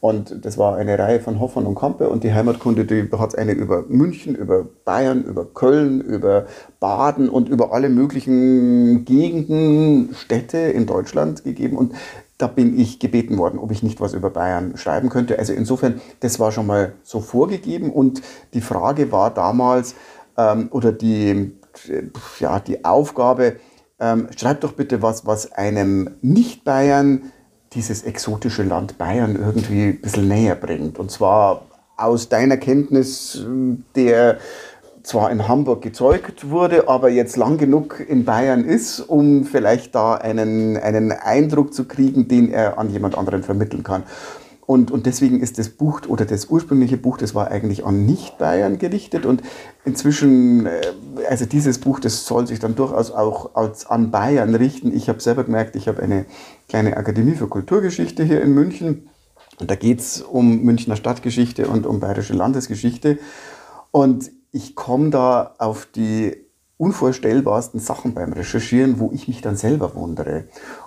[0.00, 3.52] Und das war eine Reihe von Hoffmann und Kampe und die Heimatkunde, die hat eine
[3.52, 6.44] über München, über Bayern, über Köln, über
[6.78, 11.78] Baden und über alle möglichen Gegenden, Städte in Deutschland gegeben.
[11.78, 11.94] Und
[12.38, 15.38] da bin ich gebeten worden, ob ich nicht was über Bayern schreiben könnte.
[15.38, 18.22] Also insofern, das war schon mal so vorgegeben und
[18.54, 19.96] die Frage war damals,
[20.36, 21.52] ähm, oder die,
[22.38, 23.56] ja, die Aufgabe,
[24.00, 27.32] ähm, schreib doch bitte was, was einem Nicht-Bayern
[27.72, 30.98] dieses exotische Land Bayern irgendwie ein bisschen näher bringt.
[30.98, 34.38] Und zwar aus deiner Kenntnis ähm, der
[35.08, 40.14] zwar in Hamburg gezeugt wurde, aber jetzt lang genug in Bayern ist, um vielleicht da
[40.14, 44.02] einen, einen Eindruck zu kriegen, den er an jemand anderen vermitteln kann.
[44.66, 48.76] Und, und deswegen ist das Buch oder das ursprüngliche Buch, das war eigentlich an Nicht-Bayern
[48.76, 49.24] gerichtet.
[49.24, 49.42] Und
[49.86, 50.82] inzwischen, äh,
[51.26, 54.94] also dieses Buch, das soll sich dann durchaus auch als an Bayern richten.
[54.94, 56.26] Ich habe selber gemerkt, ich habe eine
[56.68, 59.08] kleine Akademie für Kulturgeschichte hier in München.
[59.58, 63.18] Und da geht es um Münchner Stadtgeschichte und um bayerische Landesgeschichte.
[63.90, 69.96] Und ich komme da auf die unvorstellbarsten Sachen beim Recherchieren, wo ich mich dann selber
[69.96, 70.44] wundere.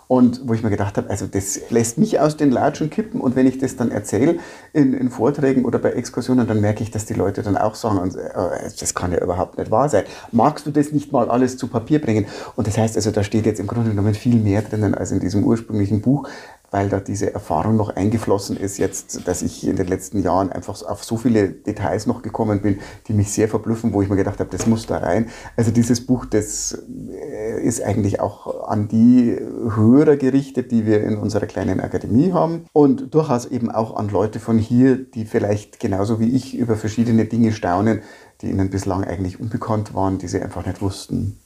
[0.07, 3.19] Und wo ich mir gedacht habe, also das lässt mich aus den Latschen kippen.
[3.19, 4.39] Und wenn ich das dann erzähle
[4.71, 8.09] in, in Vorträgen oder bei Exkursionen, dann merke ich, dass die Leute dann auch sagen,
[8.15, 10.05] äh, das kann ja überhaupt nicht wahr sein.
[10.31, 12.25] Magst du das nicht mal alles zu Papier bringen?
[12.55, 15.19] Und das heißt also, da steht jetzt im Grunde genommen viel mehr drinnen als in
[15.19, 16.27] diesem ursprünglichen Buch
[16.71, 20.81] weil da diese Erfahrung noch eingeflossen ist, jetzt, dass ich in den letzten Jahren einfach
[20.83, 24.39] auf so viele Details noch gekommen bin, die mich sehr verblüffen, wo ich mir gedacht
[24.39, 25.29] habe, das muss da rein.
[25.57, 29.37] Also dieses Buch, das äh, ist eigentlich auch an die
[29.75, 34.39] Hörer gerichtet, die wir in unserer kleinen Akademie haben und durchaus eben auch an Leute
[34.39, 38.01] von hier, die vielleicht genauso wie ich über verschiedene Dinge staunen,
[38.41, 41.40] die ihnen bislang eigentlich unbekannt waren, die sie einfach nicht wussten.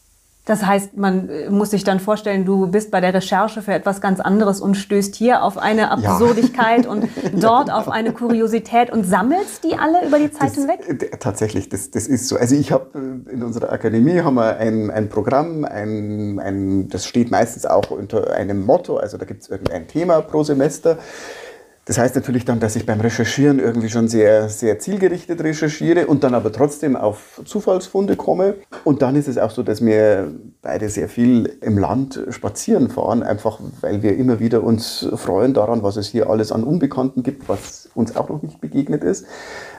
[0.45, 3.99] Das heißt, man äh, muss sich dann vorstellen, du bist bei der Recherche für etwas
[3.99, 6.91] ganz anderes und stößt hier auf eine Absurdigkeit ja.
[6.91, 10.87] und dort auf eine Kuriosität und sammelst die alle über die Zeit das, hinweg?
[10.87, 12.37] Äh, tatsächlich, das, das ist so.
[12.37, 12.85] Also ich habe
[13.27, 17.89] äh, in unserer Akademie haben wir ein, ein Programm, ein, ein, das steht meistens auch
[17.89, 20.99] unter einem Motto, also da gibt es irgendein Thema pro Semester.
[21.85, 26.23] Das heißt natürlich dann, dass ich beim Recherchieren irgendwie schon sehr, sehr zielgerichtet recherchiere und
[26.23, 28.55] dann aber trotzdem auf Zufallsfunde komme.
[28.83, 33.21] Und dann ist es auch so, dass wir beide sehr viel im Land spazieren fahren,
[33.21, 37.47] einfach weil wir immer wieder uns freuen daran, was es hier alles an Unbekannten gibt,
[37.47, 39.27] was uns auch noch nicht begegnet ist.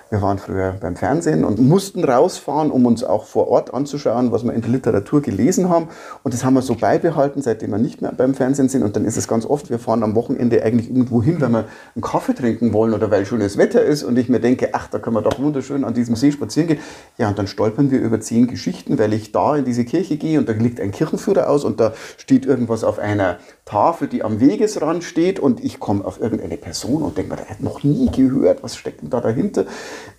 [0.09, 4.45] Wir waren früher beim Fernsehen und mussten rausfahren, um uns auch vor Ort anzuschauen, was
[4.45, 5.88] wir in der Literatur gelesen haben.
[6.23, 8.85] Und das haben wir so beibehalten, seitdem wir nicht mehr beim Fernsehen sind.
[8.85, 11.64] Und dann ist es ganz oft, wir fahren am Wochenende eigentlich irgendwo hin, weil wir
[11.97, 14.05] einen Kaffee trinken wollen oder weil schönes Wetter ist.
[14.05, 16.79] Und ich mir denke, ach, da können wir doch wunderschön an diesem See spazieren gehen.
[17.19, 20.38] Ja, und dann stolpern wir über zehn Geschichten, weil ich da in diese Kirche gehe
[20.38, 24.39] und da liegt ein Kirchenführer aus und da steht irgendwas auf einer Tafel, die am
[24.39, 28.09] Wegesrand steht und ich komme auf irgendeine Person und denke mir, der hat noch nie
[28.13, 29.67] gehört, was steckt denn da dahinter?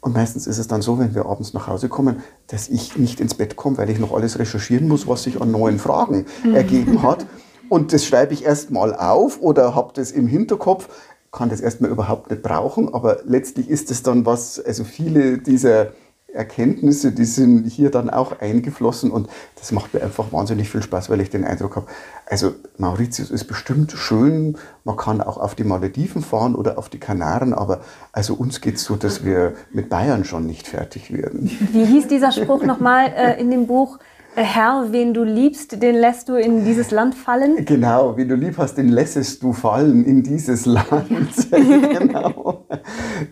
[0.01, 3.21] Und meistens ist es dann so, wenn wir abends nach Hause kommen, dass ich nicht
[3.21, 6.55] ins Bett komme, weil ich noch alles recherchieren muss, was sich an neuen Fragen mhm.
[6.55, 7.25] ergeben hat.
[7.69, 10.89] Und das schreibe ich erst mal auf oder habe das im Hinterkopf,
[11.31, 15.93] kann das erstmal überhaupt nicht brauchen, aber letztlich ist es dann was, also viele dieser
[16.33, 21.09] Erkenntnisse, die sind hier dann auch eingeflossen und das macht mir einfach wahnsinnig viel Spaß,
[21.09, 21.87] weil ich den Eindruck habe,
[22.25, 26.99] also Mauritius ist bestimmt schön, man kann auch auf die Malediven fahren oder auf die
[26.99, 31.49] Kanaren, aber also uns geht es so, dass wir mit Bayern schon nicht fertig werden.
[31.71, 33.97] Wie hieß dieser Spruch nochmal äh, in dem Buch?
[34.39, 37.65] Herr, wen du liebst, den lässt du in dieses Land fallen?
[37.65, 41.49] Genau, wen du lieb hast, den lässest du fallen in dieses Land.
[41.51, 42.67] genau.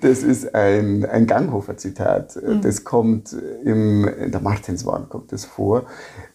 [0.02, 2.38] Das ist ein, ein Ganghofer-Zitat.
[2.38, 2.62] Mhm.
[2.62, 5.86] Das kommt im, in der Martinswand kommt das vor.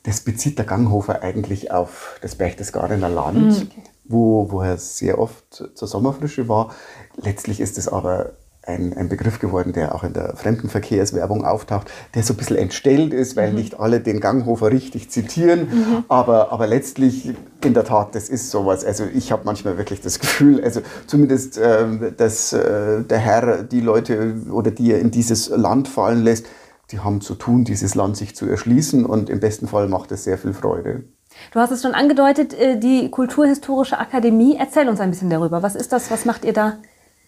[0.05, 3.71] Das bezieht der Ganghofer eigentlich auf das Berchtesgadener Land, mhm.
[4.05, 6.73] wo, wo er sehr oft zur Sommerfrische war.
[7.17, 8.35] Letztlich ist es aber
[8.71, 13.13] ein, ein Begriff geworden, der auch in der Fremdenverkehrswerbung auftaucht, der so ein bisschen entstellt
[13.13, 13.57] ist, weil mhm.
[13.57, 15.69] nicht alle den Ganghofer richtig zitieren.
[15.71, 16.05] Mhm.
[16.09, 18.85] Aber, aber letztlich, in der Tat, das ist sowas.
[18.85, 23.81] Also ich habe manchmal wirklich das Gefühl, also zumindest, äh, dass äh, der Herr die
[23.81, 26.47] Leute oder die er in dieses Land fallen lässt,
[26.91, 30.25] die haben zu tun, dieses Land sich zu erschließen und im besten Fall macht es
[30.25, 31.05] sehr viel Freude.
[31.53, 34.57] Du hast es schon angedeutet, äh, die Kulturhistorische Akademie.
[34.59, 35.63] Erzähl uns ein bisschen darüber.
[35.63, 36.11] Was ist das?
[36.11, 36.79] Was macht ihr da?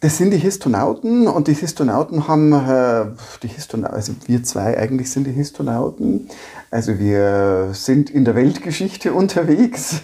[0.03, 3.05] Das sind die Histonauten und die Histonauten haben, äh,
[3.41, 6.29] die Histonauten, also wir zwei eigentlich sind die Histonauten.
[6.73, 10.03] Also wir sind in der Weltgeschichte unterwegs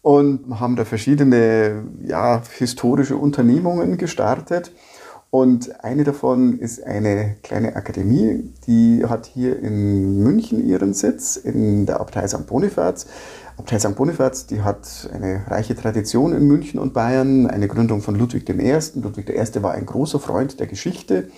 [0.00, 4.70] und haben da verschiedene ja, historische Unternehmungen gestartet.
[5.30, 11.84] Und eine davon ist eine kleine Akademie, die hat hier in München ihren Sitz, in
[11.84, 12.46] der Abtei St.
[12.46, 13.06] Bonifaz.
[13.60, 13.94] Abtei St.
[13.94, 18.78] Bonifaz, die hat eine reiche Tradition in München und Bayern, eine Gründung von Ludwig I.
[18.94, 19.62] Ludwig I.
[19.62, 21.28] war ein großer Freund der Geschichte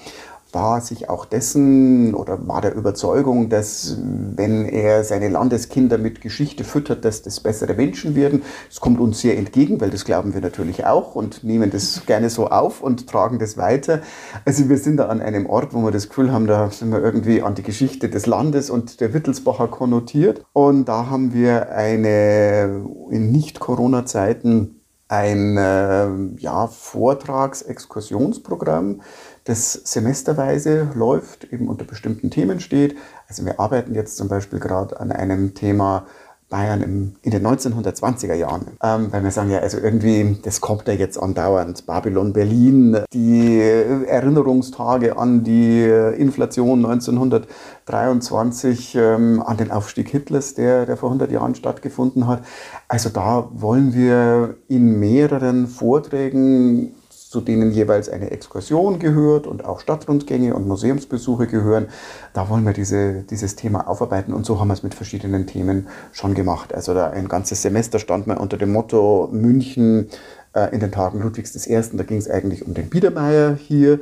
[0.53, 3.97] war sich auch dessen oder war der Überzeugung, dass
[4.37, 8.43] wenn er seine Landeskinder mit Geschichte füttert, dass das bessere Menschen werden.
[8.69, 12.31] Das kommt uns sehr entgegen, weil das glauben wir natürlich auch und nehmen das gerne
[12.31, 14.03] so auf und tragen das weiter.
[14.45, 17.03] Also wir sind da an einem Ort, wo wir das Gefühl haben, da sind wir
[17.03, 20.45] irgendwie an die Geschichte des Landes und der Wittelsbacher konnotiert.
[20.53, 26.09] Und da haben wir eine in Nicht-Corona-Zeiten ein äh,
[26.39, 29.03] ja, Vortrags-Exkursionsprogramm
[29.45, 32.97] das semesterweise läuft, eben unter bestimmten Themen steht.
[33.29, 36.07] Also wir arbeiten jetzt zum Beispiel gerade an einem Thema
[36.53, 38.67] Bayern im, in den 1920er Jahren.
[38.83, 41.87] Ähm, weil wir sagen ja, also irgendwie, das kommt ja jetzt andauernd.
[41.87, 50.99] Babylon Berlin, die Erinnerungstage an die Inflation 1923, ähm, an den Aufstieg Hitlers, der, der
[50.99, 52.43] vor 100 Jahren stattgefunden hat.
[52.87, 56.95] Also da wollen wir in mehreren Vorträgen
[57.33, 61.87] zu denen jeweils eine Exkursion gehört und auch Stadtrundgänge und Museumsbesuche gehören.
[62.35, 65.89] Da wollen wir diese, dieses Thema aufarbeiten und so haben wir es mit verschiedenen Themen
[66.13, 66.75] schon gemacht.
[66.75, 70.09] Also da ein ganzes Semester stand man unter dem Motto München
[70.53, 71.83] äh, in den Tagen Ludwigs I.
[71.95, 74.01] Da ging es eigentlich um den Biedermeier hier.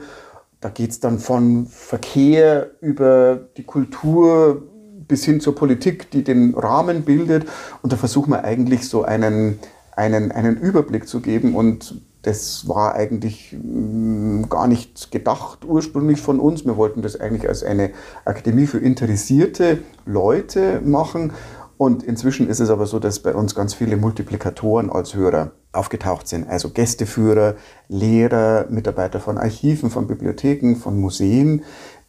[0.60, 4.60] Da geht es dann von Verkehr über die Kultur
[5.06, 7.46] bis hin zur Politik, die den Rahmen bildet.
[7.80, 9.60] Und da versuchen wir eigentlich so einen,
[9.94, 16.38] einen, einen Überblick zu geben und das war eigentlich mm, gar nicht gedacht ursprünglich von
[16.38, 16.64] uns.
[16.64, 17.90] Wir wollten das eigentlich als eine
[18.24, 21.32] Akademie für interessierte Leute machen.
[21.78, 26.28] Und inzwischen ist es aber so, dass bei uns ganz viele Multiplikatoren als Hörer aufgetaucht
[26.28, 26.46] sind.
[26.46, 27.54] Also Gästeführer,
[27.88, 31.62] Lehrer, Mitarbeiter von Archiven, von Bibliotheken, von Museen,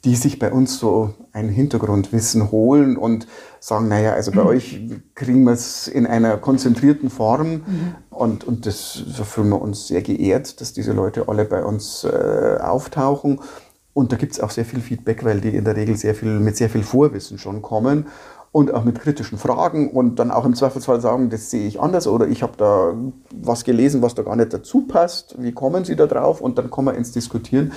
[0.03, 3.27] die sich bei uns so ein Hintergrundwissen holen und
[3.59, 4.47] sagen, naja, also bei mhm.
[4.47, 4.81] euch
[5.13, 7.95] kriegen wir es in einer konzentrierten Form mhm.
[8.09, 12.03] und, und das, so fühlen wir uns sehr geehrt, dass diese Leute alle bei uns
[12.03, 13.39] äh, auftauchen.
[13.93, 16.39] Und da gibt es auch sehr viel Feedback, weil die in der Regel sehr viel,
[16.39, 18.07] mit sehr viel Vorwissen schon kommen
[18.51, 22.07] und auch mit kritischen Fragen und dann auch im Zweifelsfall sagen, das sehe ich anders
[22.07, 22.93] oder ich habe da
[23.33, 25.35] was gelesen, was da gar nicht dazu passt.
[25.41, 26.41] Wie kommen Sie da drauf?
[26.41, 27.71] Und dann kommen wir ins Diskutieren.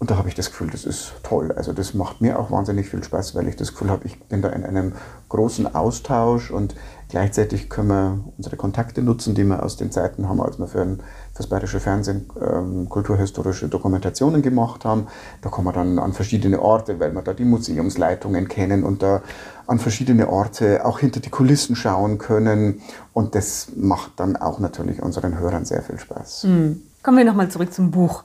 [0.00, 1.52] Und da habe ich das Gefühl, das ist toll.
[1.52, 4.40] Also das macht mir auch wahnsinnig viel Spaß, weil ich das Gefühl habe, ich bin
[4.40, 4.94] da in einem
[5.28, 6.74] großen Austausch und
[7.10, 10.80] gleichzeitig können wir unsere Kontakte nutzen, die wir aus den Zeiten haben, als wir für,
[10.80, 15.06] ein, für das Bayerische Fernsehen ähm, kulturhistorische Dokumentationen gemacht haben.
[15.42, 19.20] Da kommen wir dann an verschiedene Orte, weil wir da die Museumsleitungen kennen und da
[19.66, 22.80] an verschiedene Orte auch hinter die Kulissen schauen können.
[23.12, 26.44] Und das macht dann auch natürlich unseren Hörern sehr viel Spaß.
[26.44, 26.80] Mhm.
[27.02, 28.24] Kommen wir nochmal zurück zum Buch.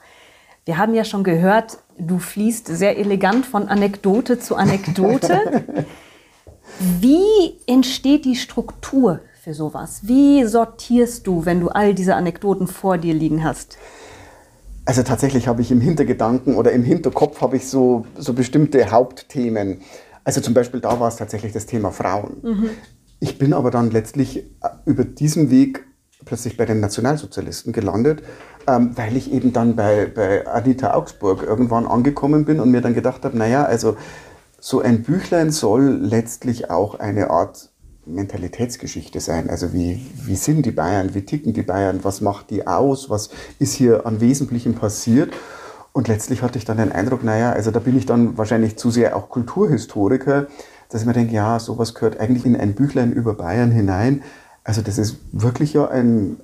[0.66, 5.64] Wir haben ja schon gehört, du fließt sehr elegant von Anekdote zu Anekdote.
[7.00, 10.00] Wie entsteht die Struktur für sowas?
[10.02, 13.78] Wie sortierst du, wenn du all diese Anekdoten vor dir liegen hast?
[14.84, 19.82] Also tatsächlich habe ich im Hintergedanken oder im Hinterkopf habe ich so, so bestimmte Hauptthemen.
[20.24, 22.38] Also zum Beispiel da war es tatsächlich das Thema Frauen.
[22.42, 22.70] Mhm.
[23.20, 24.42] Ich bin aber dann letztlich
[24.84, 25.86] über diesen Weg
[26.24, 28.24] plötzlich bei den Nationalsozialisten gelandet,
[28.66, 32.94] ähm, weil ich eben dann bei, bei Anita Augsburg irgendwann angekommen bin und mir dann
[32.94, 33.96] gedacht habe, naja, also
[34.60, 37.70] so ein Büchlein soll letztlich auch eine Art
[38.06, 39.50] Mentalitätsgeschichte sein.
[39.50, 43.30] Also wie, wie sind die Bayern, wie ticken die Bayern, was macht die aus, was
[43.58, 45.34] ist hier an Wesentlichem passiert.
[45.92, 48.90] Und letztlich hatte ich dann den Eindruck, naja, also da bin ich dann wahrscheinlich zu
[48.90, 50.46] sehr auch Kulturhistoriker,
[50.88, 54.22] dass ich mir denke, ja, sowas gehört eigentlich in ein Büchlein über Bayern hinein.
[54.62, 56.36] Also das ist wirklich ja ein,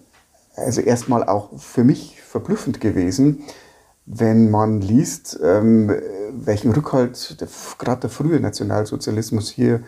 [0.56, 3.44] also erstmal auch für mich verblüffend gewesen,
[4.04, 5.90] wenn man liest, ähm,
[6.32, 7.36] welchen Rückhalt
[7.78, 9.82] gerade der frühe Nationalsozialismus hier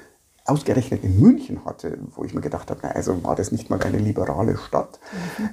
[0.46, 3.80] ausgerechnet in München hatte, wo ich mir gedacht habe, na, also war das nicht mal
[3.80, 5.00] eine liberale Stadt.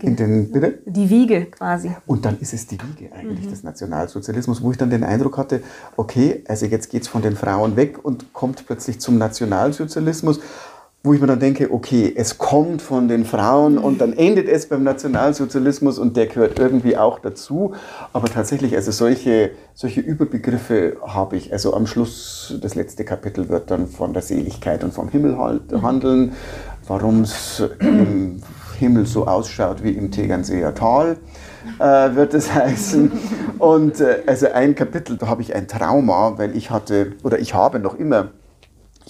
[0.01, 0.79] In den, bitte?
[0.85, 1.95] Die Wiege quasi.
[2.05, 3.51] Und dann ist es die Wiege eigentlich mhm.
[3.51, 5.63] des Nationalsozialismus, wo ich dann den Eindruck hatte,
[5.95, 10.41] okay, also jetzt geht es von den Frauen weg und kommt plötzlich zum Nationalsozialismus
[11.03, 14.69] wo ich mir dann denke, okay, es kommt von den Frauen und dann endet es
[14.69, 17.73] beim Nationalsozialismus und der gehört irgendwie auch dazu.
[18.13, 21.51] Aber tatsächlich, also solche, solche Überbegriffe habe ich.
[21.51, 25.73] Also am Schluss, das letzte Kapitel wird dann von der Seligkeit und vom Himmel halt
[25.81, 26.33] handeln,
[26.87, 28.43] warum es im
[28.77, 31.17] Himmel so ausschaut wie im Tegernseer Tal.
[31.79, 33.11] Äh, wird es heißen.
[33.57, 37.55] Und äh, also ein Kapitel, da habe ich ein Trauma, weil ich hatte, oder ich
[37.55, 38.29] habe noch immer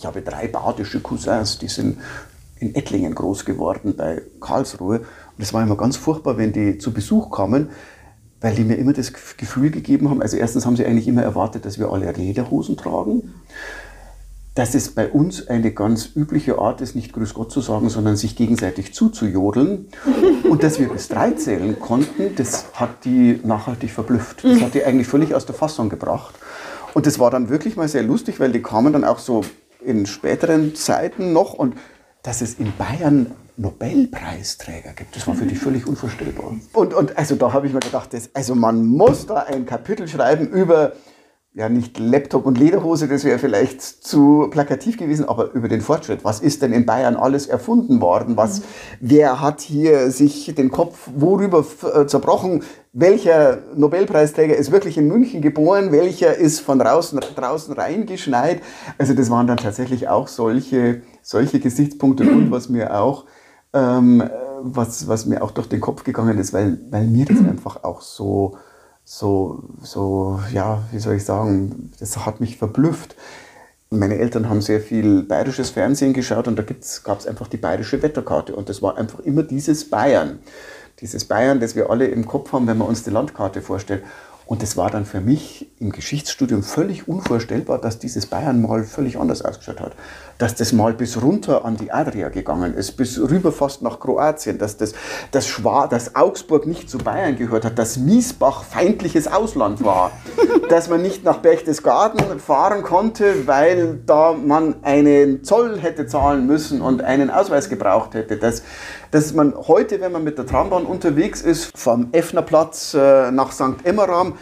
[0.01, 1.99] ich habe drei badische Cousins, die sind
[2.57, 4.97] in Ettlingen groß geworden bei Karlsruhe.
[4.97, 7.69] Und es war immer ganz furchtbar, wenn die zu Besuch kamen,
[8.39, 11.65] weil die mir immer das Gefühl gegeben haben, also erstens haben sie eigentlich immer erwartet,
[11.65, 13.31] dass wir alle Lederhosen tragen.
[14.55, 18.17] Dass es bei uns eine ganz übliche Art ist, nicht Grüß Gott zu sagen, sondern
[18.17, 19.85] sich gegenseitig zuzujodeln.
[20.49, 24.43] Und dass wir bis drei zählen konnten, das hat die nachhaltig verblüfft.
[24.43, 26.33] Das hat die eigentlich völlig aus der Fassung gebracht.
[26.95, 29.43] Und das war dann wirklich mal sehr lustig, weil die kamen dann auch so
[29.83, 31.75] in späteren Zeiten noch und
[32.23, 36.55] dass es in Bayern Nobelpreisträger gibt, das war für die völlig unvorstellbar.
[36.73, 40.07] Und, und also da habe ich mir gedacht, das, also man muss da ein Kapitel
[40.07, 40.93] schreiben über
[41.53, 46.23] ja nicht Laptop und Lederhose, das wäre vielleicht zu plakativ gewesen, aber über den Fortschritt.
[46.23, 48.37] Was ist denn in Bayern alles erfunden worden?
[48.37, 48.63] Was, mhm.
[49.01, 52.63] Wer hat hier sich den Kopf worüber äh, zerbrochen?
[52.93, 55.91] Welcher Nobelpreisträger ist wirklich in München geboren?
[55.91, 58.61] Welcher ist von draußen, draußen reingeschneit?
[58.97, 63.25] Also das waren dann tatsächlich auch solche, solche Gesichtspunkte und was mir auch
[63.73, 64.23] ähm,
[64.63, 68.01] was, was mir auch durch den Kopf gegangen ist, weil, weil mir das einfach auch
[68.01, 68.57] so,
[69.03, 73.15] so, so, ja, wie soll ich sagen, das hat mich verblüfft.
[73.89, 76.63] Meine Eltern haben sehr viel bayerisches Fernsehen geschaut und da
[77.03, 80.39] gab es einfach die bayerische Wetterkarte und das war einfach immer dieses Bayern.
[81.01, 84.03] Dieses Bayern, das wir alle im Kopf haben, wenn man uns die Landkarte vorstellt.
[84.51, 89.17] Und es war dann für mich im Geschichtsstudium völlig unvorstellbar, dass dieses Bayern mal völlig
[89.17, 89.93] anders ausgeschaut hat.
[90.39, 94.57] Dass das mal bis runter an die Adria gegangen ist, bis rüber fast nach Kroatien,
[94.57, 94.91] dass, das,
[95.31, 100.11] das Schwa dass Augsburg nicht zu Bayern gehört hat, dass Miesbach feindliches Ausland war,
[100.69, 106.81] dass man nicht nach Berchtesgaden fahren konnte, weil da man einen Zoll hätte zahlen müssen
[106.81, 108.63] und einen Ausweis gebraucht hätte, dass,
[109.11, 113.83] dass man heute, wenn man mit der Trambahn unterwegs ist, vom Effnerplatz äh, nach St.
[113.83, 114.35] Emmeram,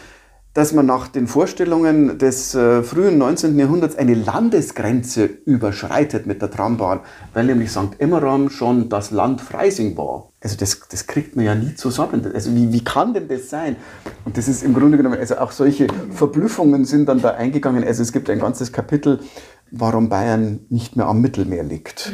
[0.52, 3.56] dass man nach den Vorstellungen des äh, frühen 19.
[3.56, 7.00] Jahrhunderts eine Landesgrenze überschreitet mit der Trambahn,
[7.34, 7.98] weil nämlich St.
[7.98, 10.30] Emmeram schon das Land Freising war.
[10.40, 12.28] Also das, das kriegt man ja nie zusammen.
[12.34, 13.76] Also wie, wie kann denn das sein?
[14.24, 17.84] Und das ist im Grunde genommen, also auch solche Verblüffungen sind dann da eingegangen.
[17.84, 19.20] Also es gibt ein ganzes Kapitel,
[19.72, 22.12] warum Bayern nicht mehr am Mittelmeer liegt.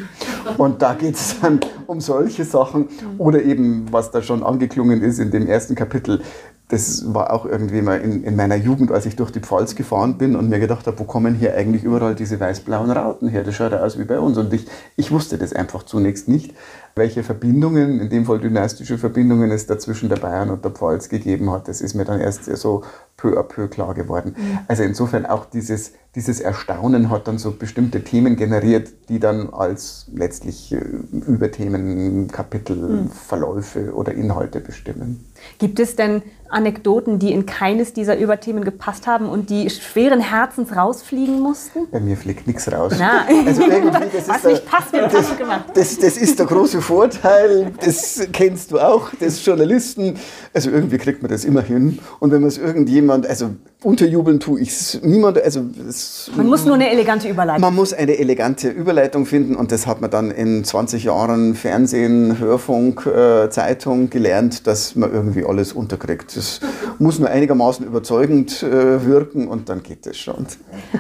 [0.59, 2.89] Und da geht es dann um solche Sachen
[3.19, 6.23] oder eben, was da schon angeklungen ist in dem ersten Kapitel,
[6.69, 10.19] das war auch irgendwie mal in, in, meiner Jugend, als ich durch die Pfalz gefahren
[10.19, 13.45] bin und mir gedacht habe, wo kommen hier eigentlich überall diese weiß-blauen Rauten her?
[13.45, 14.37] Das schaut ja aus wie bei uns.
[14.37, 16.55] Und ich, ich wusste das einfach zunächst nicht,
[16.97, 21.09] welche Verbindungen, in dem Fall dynastische Verbindungen es da zwischen der Bayern und der Pfalz
[21.09, 21.69] gegeben hat.
[21.69, 22.83] Das ist mir dann erst so
[23.17, 24.35] peu à peu klar geworden.
[24.37, 24.59] Mhm.
[24.69, 30.07] Also insofern auch dieses, dieses Erstaunen hat dann so bestimmte Themen generiert, die dann als
[30.15, 30.79] letztlich äh,
[31.27, 33.11] Überthemen, Kapitel, mhm.
[33.11, 35.25] Verläufe oder Inhalte bestimmen.
[35.59, 40.75] Gibt es denn Anekdoten, die in keines dieser Überthemen gepasst haben und die schweren Herzens
[40.75, 41.89] rausfliegen mussten?
[41.91, 42.95] Bei mir fliegt nichts raus.
[42.99, 43.27] Na.
[43.47, 45.65] Also das Was nicht passt, wird das, gemacht.
[45.75, 50.17] Das, das ist der große Vorteil, das kennst du auch, des Journalisten.
[50.55, 51.99] Also irgendwie kriegt man das immer hin.
[52.21, 52.59] Und wenn man es
[53.07, 53.51] irgendjemand, also
[53.83, 55.41] unterjubeln tue ich es niemand.
[55.41, 57.61] Also es, man muss nur eine elegante Überleitung.
[57.61, 62.39] Man muss eine elegante Überleitung finden und das hat man dann in 20 Jahren Fernsehen,
[62.39, 66.37] Hörfunk, äh, Zeitung gelernt, dass man irgendwie alles unterkriegt.
[66.37, 66.61] Das
[66.99, 70.47] muss nur einigermaßen überzeugend äh, wirken und dann geht es schon.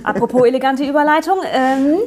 [0.02, 1.98] Apropos elegante Überleitung, ähm,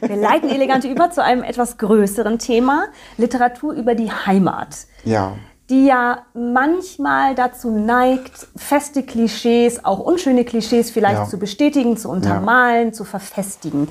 [0.00, 2.86] wir leiten elegante über zu einem etwas größeren Thema,
[3.18, 4.86] Literatur über die Heimat.
[5.04, 5.34] Ja
[5.70, 11.24] die ja manchmal dazu neigt, feste Klischees, auch unschöne Klischees vielleicht ja.
[11.24, 12.92] zu bestätigen, zu untermalen, ja.
[12.92, 13.88] zu verfestigen.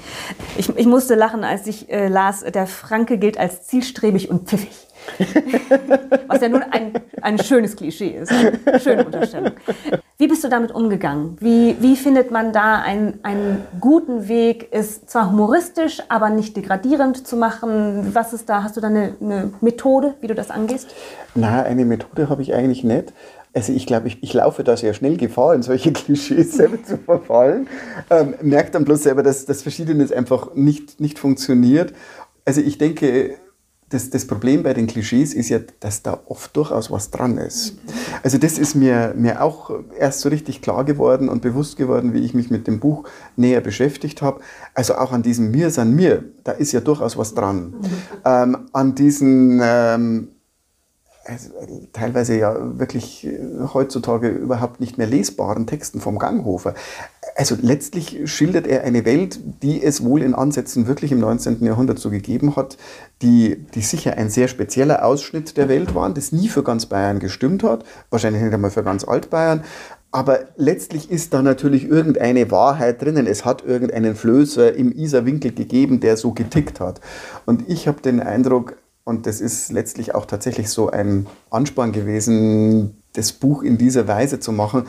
[0.56, 4.83] Ich, ich, musste lachen, als ich äh, las, der Franke gilt als zielstrebig und pfiffig.
[6.28, 8.32] Was ja nun ein, ein schönes Klischee ist.
[8.66, 9.52] Eine schöne Unterstellung.
[10.18, 11.38] Wie bist du damit umgegangen?
[11.40, 17.28] Wie, wie findet man da einen, einen guten Weg, es zwar humoristisch, aber nicht degradierend
[17.28, 18.14] zu machen?
[18.14, 18.64] Was ist da?
[18.64, 20.88] Hast du da eine, eine Methode, wie du das angehst?
[21.36, 23.14] Na, eine Methode habe ich eigentlich nicht.
[23.56, 26.98] Also ich glaube, ich, ich laufe da sehr schnell Gefahr, in solche Klischees selber zu
[26.98, 27.68] verfallen.
[28.10, 31.94] Ähm, merkt dann bloß selber, dass das Verschiedenes einfach nicht, nicht funktioniert.
[32.46, 33.36] Also ich denke,
[33.94, 37.78] das, das Problem bei den Klischees ist ja, dass da oft durchaus was dran ist.
[38.24, 42.20] Also das ist mir, mir auch erst so richtig klar geworden und bewusst geworden, wie
[42.20, 43.04] ich mich mit dem Buch
[43.36, 44.42] näher beschäftigt habe.
[44.74, 47.76] Also auch an diesem Mir san mir, da ist ja durchaus was dran.
[48.26, 50.30] Ähm, an diesen ähm,
[51.94, 53.40] teilweise ja wirklich äh,
[53.74, 56.74] heutzutage überhaupt nicht mehr lesbaren Texten vom Ganghofer.
[57.36, 61.64] Also letztlich schildert er eine Welt, die es wohl in Ansätzen wirklich im 19.
[61.64, 62.78] Jahrhundert so gegeben hat,
[63.22, 67.20] die, die sicher ein sehr spezieller Ausschnitt der Welt waren, das nie für ganz Bayern
[67.20, 69.64] gestimmt hat, wahrscheinlich nicht einmal für ganz Altbayern.
[70.12, 73.26] Aber letztlich ist da natürlich irgendeine Wahrheit drinnen.
[73.26, 77.02] Es hat irgendeinen Flößer im Isarwinkel gegeben, der so getickt hat.
[77.48, 78.76] Und ich habe den Eindruck,
[79.06, 84.40] und das ist letztlich auch tatsächlich so ein Ansporn gewesen, das Buch in dieser Weise
[84.40, 84.88] zu machen.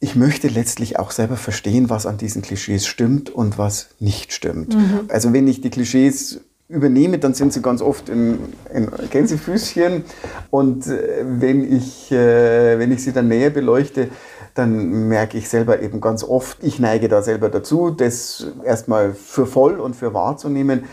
[0.00, 4.74] Ich möchte letztlich auch selber verstehen, was an diesen Klischees stimmt und was nicht stimmt.
[4.74, 5.00] Mhm.
[5.08, 8.38] Also wenn ich die Klischees übernehme, dann sind sie ganz oft in,
[8.72, 10.04] in Gänsefüßchen.
[10.50, 14.08] Und äh, wenn ich, äh, wenn ich sie dann näher beleuchte,
[14.54, 19.46] dann merke ich selber eben ganz oft, ich neige da selber dazu, das erstmal für
[19.46, 20.84] voll und für wahr zu nehmen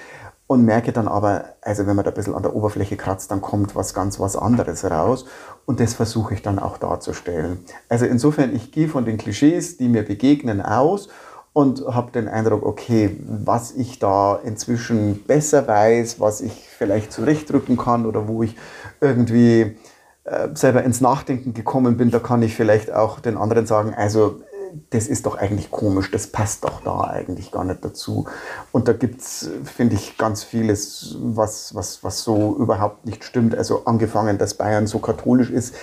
[0.52, 3.40] und merke dann aber, also wenn man da ein bisschen an der Oberfläche kratzt, dann
[3.40, 5.24] kommt was ganz was anderes raus
[5.66, 7.60] und das versuche ich dann auch darzustellen.
[7.88, 11.08] Also insofern, ich gehe von den Klischees, die mir begegnen, aus
[11.54, 17.78] und habe den Eindruck, okay, was ich da inzwischen besser weiß, was ich vielleicht zurechtdrücken
[17.78, 18.58] kann oder wo ich
[19.00, 19.78] irgendwie
[20.26, 24.42] äh, selber ins Nachdenken gekommen bin, da kann ich vielleicht auch den anderen sagen, also
[24.90, 28.26] das ist doch eigentlich komisch, das passt doch da eigentlich gar nicht dazu.
[28.72, 33.56] Und da gibt es, finde ich, ganz vieles, was, was, was so überhaupt nicht stimmt.
[33.56, 35.76] Also angefangen, dass Bayern so katholisch ist,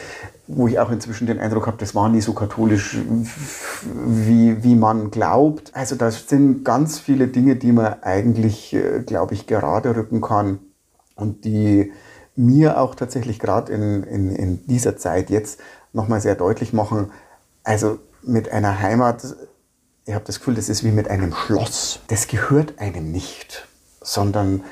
[0.47, 2.99] wo ich auch inzwischen den Eindruck habe, das war nie so katholisch,
[3.95, 5.71] wie, wie man glaubt.
[5.75, 10.59] Also da sind ganz viele Dinge, die man eigentlich, äh, glaube ich, gerade rücken kann
[11.15, 11.93] und die
[12.37, 15.61] mir auch tatsächlich gerade in, in, in dieser Zeit jetzt
[15.93, 17.11] nochmal sehr deutlich machen,
[17.65, 17.99] also
[18.29, 19.23] mit einer Heimat,
[20.05, 22.01] ich habe das Gefühl, das ist wie mit einem Schloss.
[22.09, 23.67] Das gehört einem nicht,
[24.01, 24.63] sondern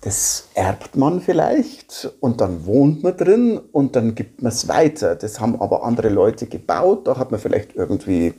[0.00, 5.16] das erbt man vielleicht und dann wohnt man drin und dann gibt man es weiter.
[5.16, 7.06] Das haben aber andere Leute gebaut.
[7.06, 8.34] Da hat man vielleicht irgendwie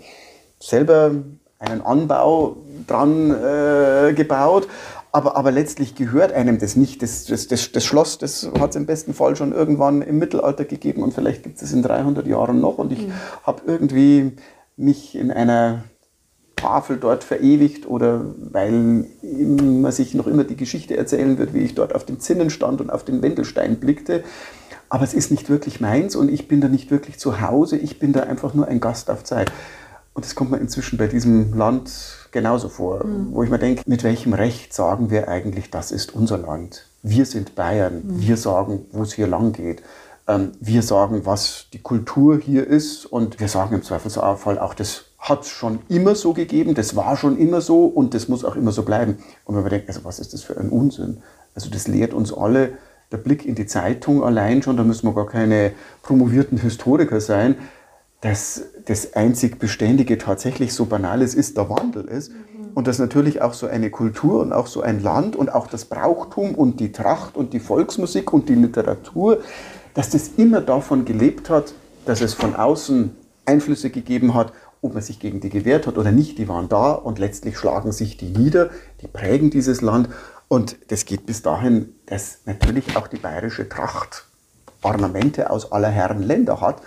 [0.60, 1.12] selber
[1.60, 4.68] einen Anbau dran äh, gebaut.
[5.18, 7.01] Aber, aber letztlich gehört einem das nicht.
[7.01, 10.63] Das, das, das, das Schloss, das hat es im besten Fall schon irgendwann im Mittelalter
[10.63, 12.78] gegeben und vielleicht gibt es in 300 Jahren noch.
[12.78, 13.13] Und ich mhm.
[13.41, 14.34] habe irgendwie
[14.76, 15.86] mich in einer
[16.55, 21.74] Tafel dort verewigt oder weil man sich noch immer die Geschichte erzählen wird, wie ich
[21.74, 24.24] dort auf dem Zinnen stand und auf den Wendelstein blickte.
[24.89, 27.78] Aber es ist nicht wirklich meins und ich bin da nicht wirklich zu Hause.
[27.78, 29.51] Ich bin da einfach nur ein Gast auf Zeit.
[30.18, 31.91] Und das kommt mir inzwischen bei diesem Land
[32.32, 33.28] genauso vor, mhm.
[33.34, 36.88] wo ich mir denke, mit welchem Recht sagen wir eigentlich, das ist unser Land?
[37.03, 38.22] Wir sind Bayern, mhm.
[38.22, 39.84] wir sagen, wo es hier lang geht.
[40.28, 45.05] Ähm, wir sagen, was die Kultur hier ist und wir sagen im Zweifelsfall auch, das
[45.20, 48.55] hat es schon immer so gegeben, das war schon immer so und das muss auch
[48.55, 49.20] immer so bleiben.
[49.45, 51.22] Und wenn man denkt, also was ist das für ein Unsinn?
[51.53, 52.72] Also das lehrt uns alle,
[53.11, 57.55] der Blick in die Zeitung allein schon, da müssen wir gar keine promovierten Historiker sein,
[58.22, 62.32] dass das einzig Beständige tatsächlich so banales ist, der Wandel ist.
[62.74, 65.86] Und dass natürlich auch so eine Kultur und auch so ein Land und auch das
[65.86, 69.39] Brauchtum und die Tracht und die Volksmusik und die Literatur,
[69.95, 71.74] dass das immer davon gelebt hat,
[72.05, 73.15] dass es von außen
[73.45, 76.91] Einflüsse gegeben hat, ob man sich gegen die gewehrt hat oder nicht, die waren da
[76.91, 78.70] und letztlich schlagen sich die nieder,
[79.01, 80.09] die prägen dieses Land.
[80.47, 84.26] Und das geht bis dahin, dass natürlich auch die bayerische Tracht
[84.84, 86.82] Ornamente aus aller Herren Länder hat,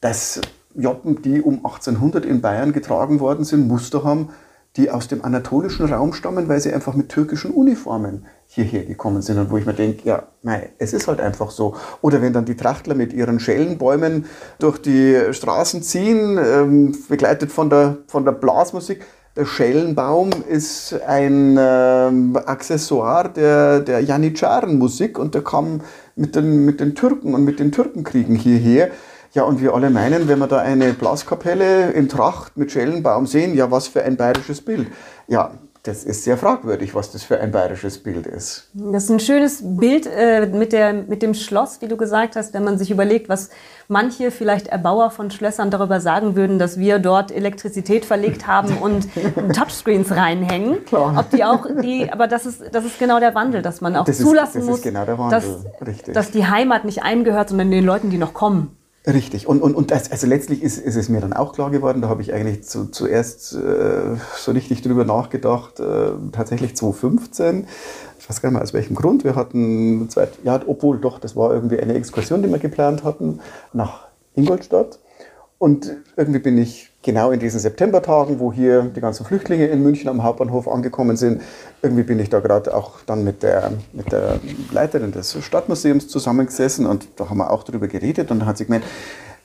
[0.00, 0.40] dass
[0.74, 4.30] Joppen, die um 1800 in Bayern getragen worden sind, Muster haben,
[4.76, 9.38] die aus dem anatolischen Raum stammen, weil sie einfach mit türkischen Uniformen hierher gekommen sind.
[9.38, 11.76] Und wo ich mir denke, ja, mei, es ist halt einfach so.
[12.00, 14.24] Oder wenn dann die Trachtler mit ihren Schellenbäumen
[14.58, 19.04] durch die Straßen ziehen, ähm, begleitet von der, von der Blasmusik.
[19.36, 25.80] Der Schellenbaum ist ein ähm, Accessoire der, der Janitscharenmusik und der kam
[26.16, 28.90] mit den, mit den Türken und mit den Türkenkriegen hierher.
[29.34, 33.54] Ja, und wir alle meinen, wenn wir da eine Blaskapelle in Tracht mit Schellenbaum sehen,
[33.54, 34.88] ja, was für ein bayerisches Bild.
[35.26, 35.52] Ja,
[35.84, 38.68] das ist sehr fragwürdig, was das für ein bayerisches Bild ist.
[38.74, 42.54] Das ist ein schönes Bild äh, mit, der, mit dem Schloss, wie du gesagt hast,
[42.54, 43.50] wenn man sich überlegt, was
[43.88, 49.08] manche vielleicht Erbauer von Schlössern darüber sagen würden, dass wir dort Elektrizität verlegt haben und
[49.56, 50.84] Touchscreens reinhängen.
[50.84, 51.16] Klar.
[51.18, 54.04] Ob die auch die, aber das ist, das ist genau der Wandel, dass man auch
[54.04, 55.64] das zulassen ist, das muss, genau dass,
[56.12, 58.76] dass die Heimat nicht einem gehört, sondern den Leuten, die noch kommen.
[59.04, 59.48] Richtig.
[59.48, 62.08] Und, und, und das, also letztlich ist, ist es mir dann auch klar geworden, da
[62.08, 67.66] habe ich eigentlich zu, zuerst äh, so richtig drüber nachgedacht, äh, tatsächlich 2015,
[68.20, 71.34] ich weiß gar nicht mehr aus welchem Grund, wir hatten, zwei, ja, obwohl doch, das
[71.34, 73.40] war irgendwie eine Exkursion, die wir geplant hatten,
[73.72, 75.00] nach Ingolstadt.
[75.58, 80.08] Und irgendwie bin ich genau in diesen Septembertagen, wo hier die ganzen Flüchtlinge in München
[80.08, 81.42] am Hauptbahnhof angekommen sind,
[81.82, 84.38] irgendwie bin ich da gerade auch dann mit der, mit der
[84.70, 88.66] Leiterin des Stadtmuseums zusammengesessen und da haben wir auch darüber geredet und dann hat sie
[88.66, 88.84] gemeint,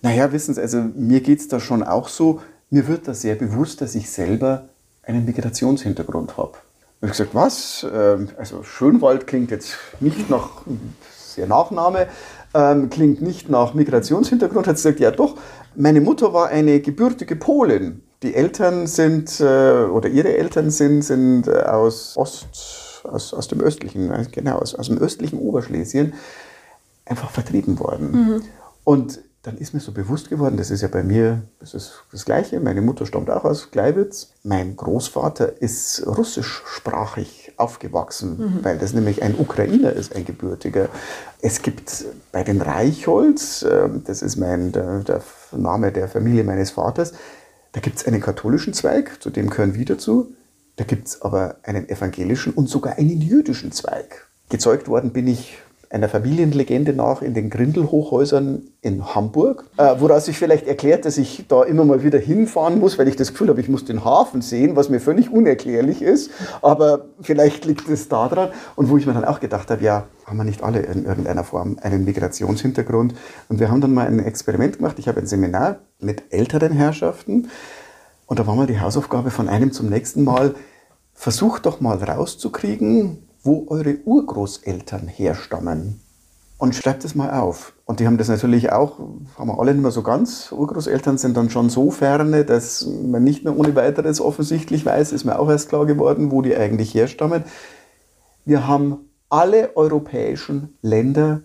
[0.02, 2.40] naja, wissen Sie, also mir geht es da schon auch so,
[2.70, 4.70] mir wird da sehr bewusst, dass ich selber
[5.04, 6.54] einen Migrationshintergrund habe.
[7.00, 7.86] Und ich gesagt, was?
[7.92, 10.50] Ähm, also Schönwald klingt jetzt nicht nach
[11.16, 12.08] sehr Nachname,
[12.54, 14.68] ähm, klingt nicht nach Migrationshintergrund.
[14.68, 15.36] Hat sie gesagt, ja doch,
[15.78, 18.02] meine Mutter war eine gebürtige Polin.
[18.24, 19.44] Die Eltern sind, äh,
[19.86, 24.74] oder ihre Eltern sind, sind äh, aus Ost, aus, aus dem östlichen, äh, genau, aus,
[24.74, 26.14] aus dem östlichen Oberschlesien
[27.06, 28.12] einfach vertrieben worden.
[28.12, 28.42] Mhm.
[28.84, 32.26] Und dann ist mir so bewusst geworden, das ist ja bei mir das, ist das
[32.26, 32.60] Gleiche.
[32.60, 34.32] Meine Mutter stammt auch aus Gleiwitz.
[34.44, 38.64] Mein Großvater ist russischsprachig aufgewachsen, mhm.
[38.64, 40.90] weil das nämlich ein Ukrainer ist, ein gebürtiger.
[41.42, 46.72] Es gibt bei den Reichholz, ähm, das ist mein, der, der Name der Familie meines
[46.72, 47.14] Vaters,
[47.74, 50.34] da gibt es einen katholischen Zweig, zu dem gehören wir dazu.
[50.78, 54.28] Da gibt es aber einen evangelischen und sogar einen jüdischen Zweig.
[54.50, 55.58] Gezeugt worden bin ich
[55.90, 61.46] einer Familienlegende nach in den Grindelhochhäusern in Hamburg, äh, woraus sich vielleicht erklärt, dass ich
[61.48, 64.42] da immer mal wieder hinfahren muss, weil ich das Gefühl habe, ich muss den Hafen
[64.42, 66.32] sehen, was mir völlig unerklärlich ist.
[66.62, 68.50] Aber vielleicht liegt es daran.
[68.76, 71.44] Und wo ich mir dann auch gedacht habe, ja, haben wir nicht alle in irgendeiner
[71.44, 73.16] Form einen Migrationshintergrund?
[73.48, 75.00] Und wir haben dann mal ein Experiment gemacht.
[75.00, 77.50] Ich habe ein Seminar mit älteren Herrschaften.
[78.26, 80.54] Und da war mal die Hausaufgabe von einem zum nächsten Mal,
[81.14, 86.02] versucht doch mal rauszukriegen, wo eure Urgroßeltern herstammen.
[86.58, 87.74] Und schreibt es mal auf.
[87.86, 89.00] Und die haben das natürlich auch,
[89.38, 90.52] haben wir alle nicht mehr so ganz.
[90.52, 95.24] Urgroßeltern sind dann schon so ferne, dass man nicht mehr ohne weiteres offensichtlich weiß, ist
[95.24, 97.46] mir auch erst klar geworden, wo die eigentlich herstammen.
[98.44, 101.42] Wir haben alle europäischen Länder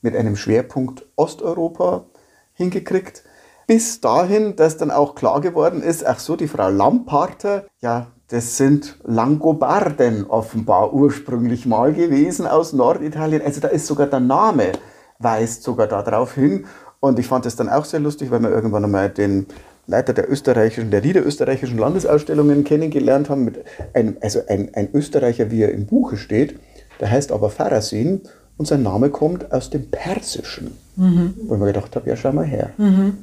[0.00, 2.06] mit einem Schwerpunkt Osteuropa
[2.54, 3.22] hingekriegt.
[3.68, 8.56] Bis dahin, dass dann auch klar geworden ist, ach so, die Frau Lamparter, ja, das
[8.56, 13.42] sind Langobarden offenbar ursprünglich mal gewesen aus Norditalien.
[13.42, 14.72] Also da ist sogar der Name,
[15.18, 16.64] weist sogar darauf hin.
[17.00, 19.46] Und ich fand das dann auch sehr lustig, weil wir irgendwann einmal den
[19.86, 23.64] Leiter der österreichischen, der niederösterreichischen Landesausstellungen kennengelernt haben, mit
[23.94, 26.60] einem, also ein, ein Österreicher, wie er im Buche steht,
[27.00, 28.20] der heißt aber Pharasin
[28.56, 30.76] und sein Name kommt aus dem Persischen.
[30.94, 31.34] Mhm.
[31.48, 32.70] Wo ich mir gedacht habe, ja, schau mal her.
[32.76, 33.18] Mhm.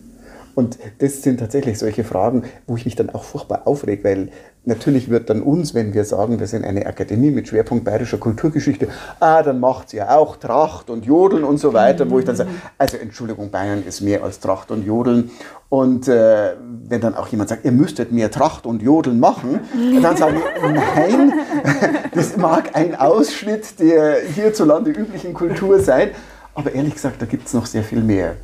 [0.58, 4.30] Und das sind tatsächlich solche Fragen, wo ich mich dann auch furchtbar aufrege, weil
[4.66, 8.88] natürlich wird dann uns, wenn wir sagen, wir sind eine Akademie mit Schwerpunkt bayerischer Kulturgeschichte,
[9.20, 12.36] ah, dann macht sie ja auch Tracht und Jodeln und so weiter, wo ich dann
[12.36, 15.30] sage, also Entschuldigung, Bayern ist mehr als Tracht und Jodeln.
[15.70, 16.56] Und äh,
[16.88, 19.60] wenn dann auch jemand sagt, ihr müsstet mehr Tracht und Jodeln machen,
[20.02, 21.34] dann sage ich, nein,
[22.16, 26.10] das mag ein Ausschnitt der hierzulande üblichen Kultur sein,
[26.56, 28.38] aber ehrlich gesagt, da gibt es noch sehr viel mehr.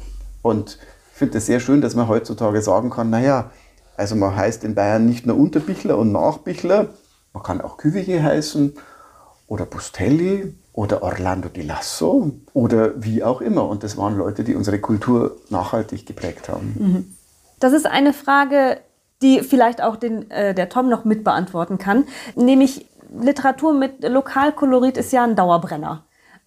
[0.44, 0.78] Und
[1.14, 3.52] finde es sehr schön, dass man heutzutage sagen kann, naja,
[3.96, 6.90] also man heißt in Bayern nicht nur Unterbichler und Nachbichler,
[7.34, 8.74] man kann auch Küviche heißen
[9.48, 13.68] oder Bustelli oder Orlando di Lasso oder wie auch immer.
[13.68, 16.76] Und das waren Leute, die unsere Kultur nachhaltig geprägt haben.
[16.78, 17.16] Mhm.
[17.60, 18.80] Das ist eine Frage,
[19.22, 22.06] die vielleicht auch den, äh, der Tom noch mit beantworten kann.
[22.36, 26.04] Nämlich Literatur mit Lokalkolorit ist ja ein Dauerbrenner.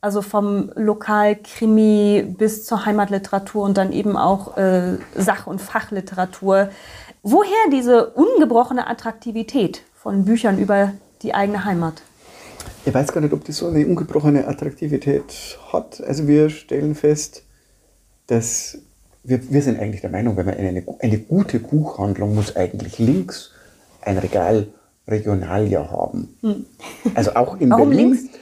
[0.07, 6.69] Also vom Lokalkrimi bis zur Heimatliteratur und dann eben auch äh, Sach- und Fachliteratur.
[7.25, 10.93] Woher diese ungebrochene Attraktivität von Büchern über
[11.23, 12.03] die eigene Heimat?
[12.85, 16.01] Ich weiß gar nicht, ob die so eine ungebrochene Attraktivität hat.
[16.07, 17.43] Also wir stellen fest,
[18.29, 18.79] dass
[19.25, 23.51] wir, wir sind eigentlich der Meinung, wenn man eine, eine gute Buchhandlung muss eigentlich links
[24.03, 24.69] ein Regal
[25.09, 26.37] Regionalia haben.
[26.43, 26.65] Hm.
[27.17, 28.11] Also auch in Warum Berlin.
[28.13, 28.39] Links?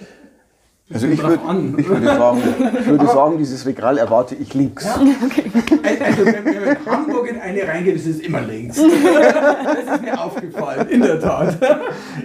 [0.93, 1.41] Also ich, würd,
[1.78, 2.43] ich, würde sagen,
[2.78, 4.85] ich würde sagen, dieses Regal erwarte ich links.
[4.85, 5.01] Ja.
[5.24, 5.51] Okay.
[6.05, 8.76] Also wenn wir in Hamburg in eine reingehen, ist es immer links.
[8.82, 11.59] Das ist mir aufgefallen, in der Tat.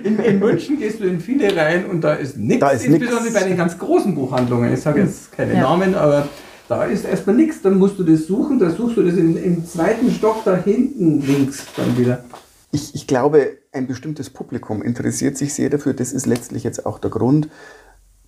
[0.04, 2.60] In, in München gehst du in viele rein und da ist nichts.
[2.60, 3.34] Da ist Insbesondere nix.
[3.34, 4.74] bei den ganz großen Buchhandlungen.
[4.74, 5.62] Ich sage jetzt keine ja.
[5.62, 6.28] Namen, aber
[6.68, 7.62] da ist erstmal nichts.
[7.62, 8.60] Dann musst du das suchen.
[8.60, 12.24] Da suchst du das in, im zweiten Stock da hinten links dann wieder.
[12.72, 15.94] Ich, ich glaube, ein bestimmtes Publikum interessiert sich sehr dafür.
[15.94, 17.50] Das ist letztlich jetzt auch der Grund,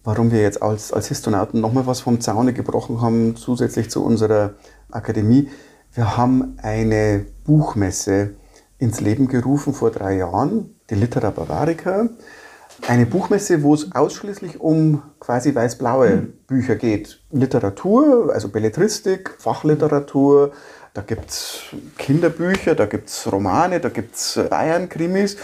[0.04, 4.56] warum wir jetzt als, als Histonauten nochmal was vom Zaune gebrochen haben, zusätzlich zu unserer
[4.89, 5.49] Akademie.
[5.93, 8.32] Wir haben eine Buchmesse
[8.80, 12.10] ins Leben gerufen vor drei Jahren, die Litera Bavarica.
[12.88, 17.22] Eine Buchmesse, wo es ausschließlich um quasi weiß-blaue Bücher geht.
[17.32, 20.52] Literatur, also Belletristik, Fachliteratur,
[20.93, 21.61] da gibt es
[21.97, 25.37] Kinderbücher, da gibt es Romane, da gibt es Bayern-Krimis.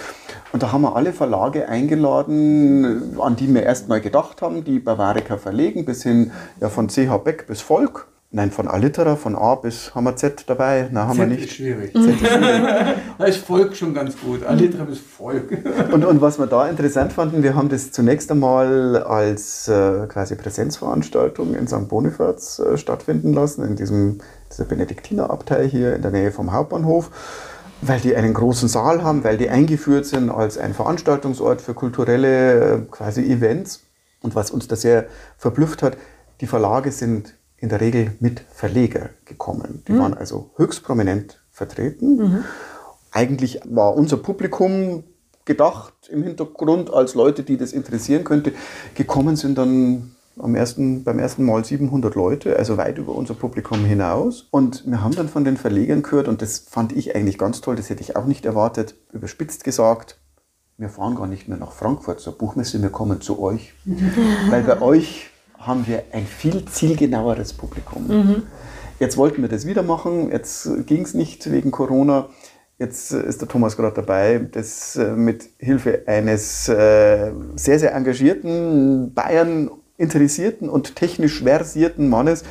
[0.52, 5.38] Und da haben wir alle Verlage eingeladen, an die wir erstmal gedacht haben, die Bavarica
[5.38, 8.08] verlegen, bis hin ja, von CH Beck bis Volk.
[8.30, 10.90] Nein, von Alitera, von A bis haben wir Z dabei.
[10.92, 11.46] Nein, haben Z wir nicht.
[11.46, 11.94] Ist schwierig.
[11.94, 12.98] Z ist schwierig.
[13.18, 14.44] da ist Volk schon ganz gut.
[14.44, 15.50] Alitera bis Volk.
[15.94, 20.36] und, und was wir da interessant fanden, wir haben das zunächst einmal als äh, quasi
[20.36, 21.88] Präsenzveranstaltung in St.
[21.88, 24.20] Bonifaz äh, stattfinden lassen, in diesem,
[24.52, 27.10] dieser Benediktinerabtei hier in der Nähe vom Hauptbahnhof
[27.82, 32.74] weil die einen großen Saal haben, weil die eingeführt sind als ein Veranstaltungsort für kulturelle
[32.74, 33.84] äh, quasi Events.
[34.24, 35.06] Und was uns da sehr
[35.38, 35.96] verblüfft hat,
[36.42, 39.84] die Verlage sind in der Regel mit Verleger gekommen.
[39.88, 40.00] Die mhm.
[40.00, 42.18] waren also höchst prominent vertreten.
[42.18, 42.44] Mhm.
[43.12, 45.04] Eigentlich war unser Publikum
[45.46, 48.52] gedacht im Hintergrund als Leute, die das interessieren könnte.
[48.96, 53.84] Gekommen sind dann am ersten, beim ersten Mal 700 Leute, also weit über unser Publikum
[53.86, 54.48] hinaus.
[54.52, 57.76] Und wir haben dann von den Verlegern gehört, und das fand ich eigentlich ganz toll,
[57.76, 60.20] das hätte ich auch nicht erwartet, überspitzt gesagt,
[60.78, 63.74] wir fahren gar nicht mehr nach Frankfurt zur Buchmesse, wir kommen zu euch.
[64.50, 68.08] Weil bei euch haben wir ein viel zielgenaueres Publikum.
[68.08, 68.44] Mhm.
[69.00, 72.30] Jetzt wollten wir das wieder machen, jetzt ging es nicht wegen Corona.
[72.80, 77.94] Jetzt äh, ist der Thomas gerade dabei, das äh, mit Hilfe eines äh, sehr, sehr
[77.94, 82.44] engagierten, Bayern interessierten und technisch versierten Mannes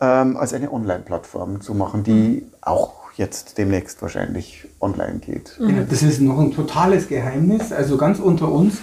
[0.00, 5.58] ähm, als eine Online-Plattform zu machen, die auch jetzt demnächst wahrscheinlich online geht.
[5.60, 8.78] Ja, das ist noch ein totales Geheimnis, also ganz unter uns.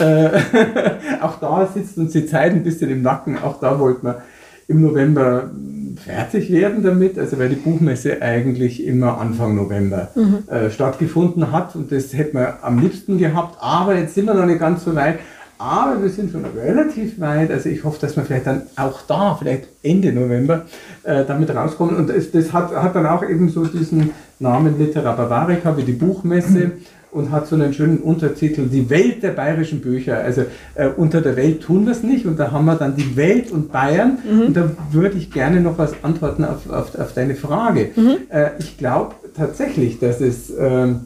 [0.00, 0.30] Äh,
[1.20, 3.38] auch da sitzt uns die Zeit ein bisschen im Nacken.
[3.38, 4.22] Auch da wollten wir
[4.68, 5.50] im November
[5.96, 10.44] fertig werden damit, also weil die Buchmesse eigentlich immer Anfang November mhm.
[10.48, 14.46] äh, stattgefunden hat und das hätten wir am liebsten gehabt, aber jetzt sind wir noch
[14.46, 15.18] nicht ganz so weit.
[15.58, 17.50] Aber wir sind schon relativ weit.
[17.50, 20.66] Also ich hoffe, dass wir vielleicht dann auch da, vielleicht Ende November,
[21.04, 21.96] äh, damit rauskommen.
[21.96, 25.92] Und das, das hat, hat dann auch eben so diesen Namen Litera Bavarica wie die
[25.92, 26.72] Buchmesse.
[27.12, 30.16] Und hat so einen schönen Untertitel, die Welt der bayerischen Bücher.
[30.18, 32.26] Also äh, unter der Welt tun wir es nicht.
[32.26, 34.18] Und da haben wir dann die Welt und Bayern.
[34.28, 34.40] Mhm.
[34.46, 37.90] Und da würde ich gerne noch was antworten auf, auf, auf deine Frage.
[37.94, 38.16] Mhm.
[38.30, 41.02] Äh, ich glaube tatsächlich, dass es ähm,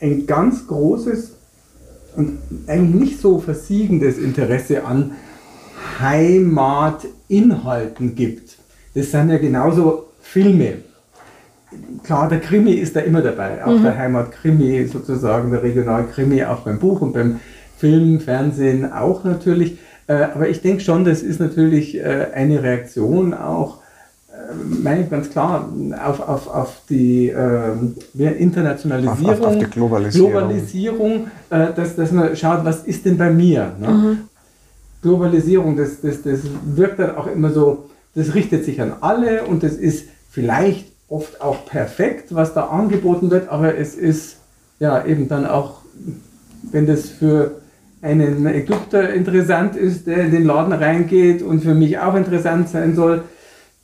[0.00, 1.32] ein ganz großes
[2.16, 5.12] und eigentlich nicht so versiegendes Interesse an
[6.00, 8.56] Heimatinhalten gibt.
[8.94, 10.74] Das sind ja genauso Filme.
[12.04, 13.82] Klar, der Krimi ist da immer dabei, auch mhm.
[13.82, 17.40] der Heimatkrimi sozusagen, der Regionalkrimi, auch beim Buch und beim
[17.76, 19.78] Film, Fernsehen auch natürlich.
[20.06, 23.78] Äh, aber ich denke schon, das ist natürlich äh, eine Reaktion auch
[24.82, 25.68] meine ganz klar
[26.04, 27.72] auf, auf, auf die äh,
[28.38, 33.30] Internationalisierung, auf, auf, die Globalisierung, Globalisierung äh, dass, dass man schaut, was ist denn bei
[33.30, 33.72] mir?
[33.80, 33.88] Ne?
[33.88, 34.18] Mhm.
[35.02, 39.62] Globalisierung, das, das, das wirkt dann auch immer so, das richtet sich an alle und
[39.62, 44.36] das ist vielleicht oft auch perfekt, was da angeboten wird, aber es ist
[44.78, 45.82] ja eben dann auch,
[46.72, 47.60] wenn das für
[48.02, 52.94] einen Ägypter interessant ist, der in den Laden reingeht und für mich auch interessant sein
[52.94, 53.22] soll,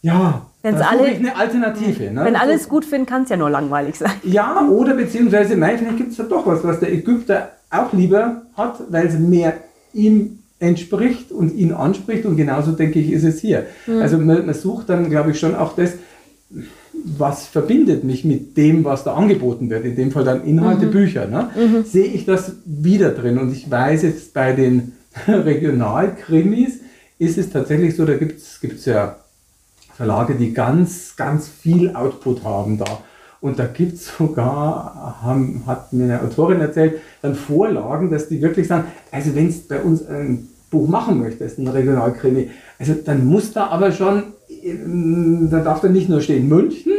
[0.03, 2.11] ja, Wenn's alle, eine Alternative.
[2.11, 2.25] Ne?
[2.25, 4.13] Wenn alles gut finden, kann es ja nur langweilig sein.
[4.23, 8.43] Ja, oder beziehungsweise, nein, vielleicht gibt es ja doch was, was der Ägypter auch lieber
[8.57, 9.55] hat, weil es mehr
[9.95, 12.27] ihm entspricht und ihn anspricht.
[12.27, 13.67] Und genauso denke ich, ist es hier.
[13.87, 14.01] Mhm.
[14.01, 15.95] Also man, man sucht dann, glaube ich, schon auch das,
[17.05, 19.87] was verbindet mich mit dem, was da angeboten wird.
[19.87, 20.91] In dem Fall dann Inhalte, mhm.
[20.91, 21.27] Bücher.
[21.27, 21.49] Ne?
[21.57, 21.85] Mhm.
[21.85, 23.39] Sehe ich das wieder drin.
[23.39, 24.93] Und ich weiß jetzt bei den
[25.27, 26.81] Regionalkrimis
[27.19, 29.17] ist es tatsächlich so, da gibt es ja
[30.01, 32.86] Verlage, die ganz, ganz viel Output haben da.
[33.42, 38.40] Und da gibt es sogar, haben, hat mir eine Autorin erzählt, dann Vorlagen, dass die
[38.40, 42.48] wirklich sagen, also wenn es bei uns ein Buch machen möchtest, ein Regionalkrimi,
[42.78, 44.22] also dann muss da aber schon,
[45.51, 46.92] da darf da nicht nur stehen München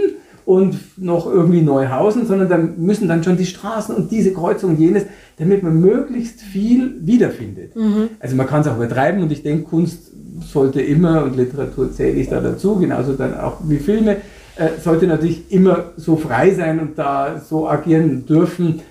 [0.46, 4.80] und noch irgendwie Neuhausen, sondern da müssen dann schon die Straßen und diese Kreuzung und
[4.80, 5.06] jenes,
[5.40, 7.76] damit man möglichst viel wiederfindet.
[7.76, 8.10] Mhm.
[8.20, 10.11] Also man kann es auch übertreiben und ich denke, Kunst
[10.42, 14.18] sollte immer, und Literatur zähle ich da dazu, genauso dann auch wie Filme,
[14.56, 18.82] äh, sollte natürlich immer so frei sein und da so agieren dürfen,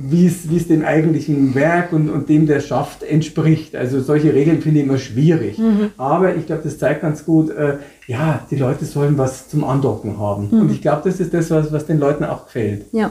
[0.00, 3.74] wie es dem eigentlichen Werk und, und dem, der schafft, entspricht.
[3.74, 5.58] Also solche Regeln finde ich immer schwierig.
[5.58, 5.90] Mhm.
[5.96, 10.18] Aber ich glaube, das zeigt ganz gut, äh, ja, die Leute sollen was zum Andocken
[10.18, 10.48] haben.
[10.50, 10.60] Mhm.
[10.60, 12.84] Und ich glaube, das ist das, was, was den Leuten auch gefällt.
[12.92, 13.10] Ja.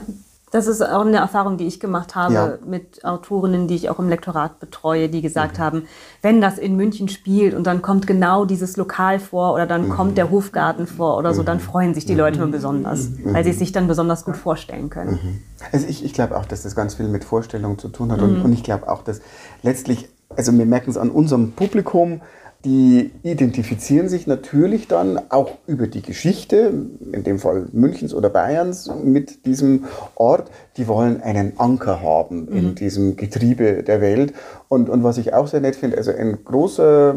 [0.50, 2.58] Das ist auch eine Erfahrung, die ich gemacht habe ja.
[2.66, 5.62] mit Autorinnen, die ich auch im Lektorat betreue, die gesagt mhm.
[5.62, 5.82] haben,
[6.22, 9.90] wenn das in München spielt und dann kommt genau dieses Lokal vor oder dann mhm.
[9.90, 11.62] kommt der Hofgarten vor oder so, dann mhm.
[11.62, 12.50] freuen sich die Leute mhm.
[12.50, 13.34] besonders, mhm.
[13.34, 15.12] weil sie es sich dann besonders gut vorstellen können.
[15.22, 15.42] Mhm.
[15.72, 18.42] Also ich, ich glaube auch, dass das ganz viel mit Vorstellungen zu tun hat und,
[18.42, 19.20] und ich glaube auch, dass
[19.62, 22.20] letztlich, also wir merken es an unserem Publikum,
[22.64, 26.72] die identifizieren sich natürlich dann auch über die Geschichte,
[27.12, 29.84] in dem Fall Münchens oder Bayerns, mit diesem
[30.16, 30.50] Ort.
[30.76, 32.56] Die wollen einen Anker haben mhm.
[32.56, 34.32] in diesem Getriebe der Welt.
[34.68, 37.14] Und, und was ich auch sehr nett finde, also ein großer,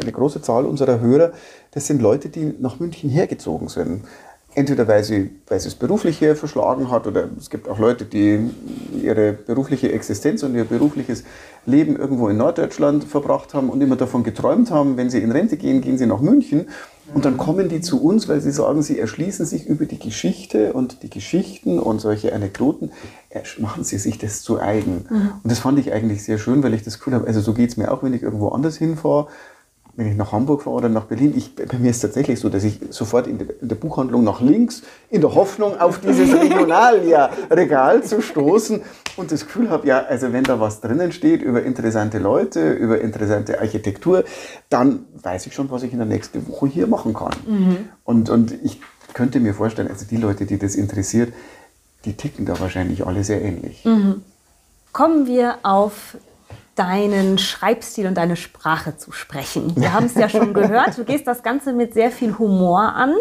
[0.00, 1.32] eine große Zahl unserer Hörer,
[1.72, 4.04] das sind Leute, die nach München hergezogen sind.
[4.58, 8.40] Entweder weil sie, weil sie es berufliche verschlagen hat oder es gibt auch Leute, die
[9.00, 11.22] ihre berufliche Existenz und ihr berufliches
[11.64, 15.58] Leben irgendwo in Norddeutschland verbracht haben und immer davon geträumt haben, wenn sie in Rente
[15.58, 16.66] gehen, gehen sie nach München.
[17.14, 20.72] Und dann kommen die zu uns, weil sie sagen, sie erschließen sich über die Geschichte
[20.72, 22.90] und die Geschichten und solche Anekdoten,
[23.58, 25.06] machen sie sich das zu eigen.
[25.08, 25.30] Mhm.
[25.40, 27.70] Und das fand ich eigentlich sehr schön, weil ich das Gefühl habe, also so geht
[27.70, 29.28] es mir auch, wenn ich irgendwo anders hinfahre
[29.98, 32.48] wenn ich nach Hamburg fahre oder nach Berlin, ich, bei mir ist es tatsächlich so,
[32.48, 36.32] dass ich sofort in, de, in der Buchhandlung nach links, in der Hoffnung, auf dieses
[36.40, 38.80] Regionalregal zu stoßen
[39.16, 43.00] und das Gefühl habe, ja, also wenn da was drinnen steht über interessante Leute, über
[43.00, 44.22] interessante Architektur,
[44.68, 47.34] dann weiß ich schon, was ich in der nächsten Woche hier machen kann.
[47.44, 47.76] Mhm.
[48.04, 48.80] Und, und ich
[49.14, 51.32] könnte mir vorstellen, also die Leute, die das interessiert,
[52.04, 53.84] die ticken da wahrscheinlich alle sehr ähnlich.
[53.84, 54.22] Mhm.
[54.92, 56.16] Kommen wir auf
[56.78, 59.72] deinen Schreibstil und deine Sprache zu sprechen.
[59.76, 63.14] Wir haben es ja schon gehört, du gehst das Ganze mit sehr viel Humor an.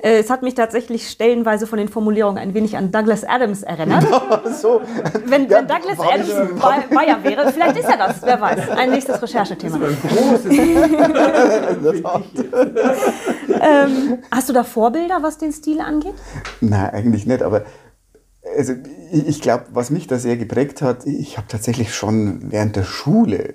[0.00, 4.04] Äh, es hat mich tatsächlich stellenweise von den Formulierungen ein wenig an Douglas Adams erinnert.
[4.60, 4.80] so.
[5.24, 8.70] Wenn, Ja, wenn Douglas Adams das- Bay- Bayer wäre, vielleicht ist er das, wer weiß.
[8.70, 9.76] Ein nächstes Recherchethema.
[9.76, 10.58] Ein großes
[13.60, 16.14] Ähm, hast du da Vorbilder, was den Stil angeht?
[16.60, 17.62] Nein, eigentlich nicht, aber
[18.56, 18.74] also
[19.10, 23.54] ich, glaube, was mich da sehr geprägt hat, ich habe tatsächlich schon während der Schule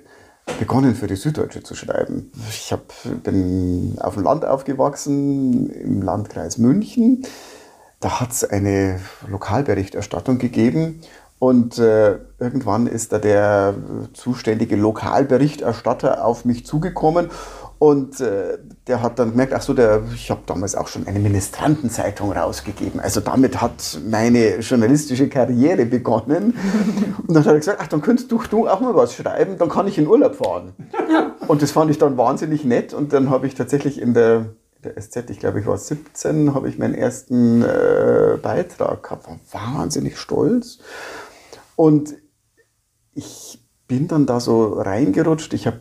[0.58, 2.30] begonnen für die Süddeutsche zu schreiben.
[2.50, 2.92] Ich hab,
[3.22, 7.24] bin auf dem Land aufgewachsen, im Landkreis München.
[8.00, 11.00] Da hat es eine Lokalberichterstattung gegeben
[11.38, 13.74] und äh, irgendwann ist da der
[14.12, 17.30] zuständige Lokalberichterstatter auf mich zugekommen
[17.84, 18.56] und äh,
[18.86, 22.98] der hat dann gemerkt, ach so, der, ich habe damals auch schon eine Ministrantenzeitung rausgegeben.
[22.98, 26.54] Also damit hat meine journalistische Karriere begonnen.
[27.26, 29.68] Und dann hat er gesagt, ach, dann könntest du, du auch mal was schreiben, dann
[29.68, 30.72] kann ich in Urlaub fahren.
[31.46, 32.94] Und das fand ich dann wahnsinnig nett.
[32.94, 34.46] Und dann habe ich tatsächlich in der,
[34.82, 39.26] der SZ, ich glaube, ich war 17, habe ich meinen ersten äh, Beitrag gehabt.
[39.28, 40.78] War wahnsinnig stolz.
[41.76, 42.14] Und
[43.12, 45.52] ich bin dann da so reingerutscht.
[45.52, 45.80] Ich habe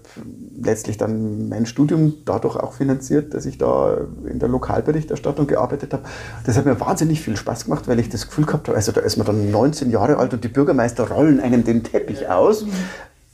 [0.61, 6.03] letztlich dann mein Studium dadurch auch finanziert, dass ich da in der Lokalberichterstattung gearbeitet habe.
[6.45, 9.01] Das hat mir wahnsinnig viel Spaß gemacht, weil ich das Gefühl gehabt habe, also da
[9.01, 12.65] ist man dann 19 Jahre alt und die Bürgermeister rollen einem den Teppich aus,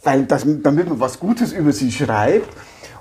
[0.03, 2.49] weil das, damit man was Gutes über sie schreibt.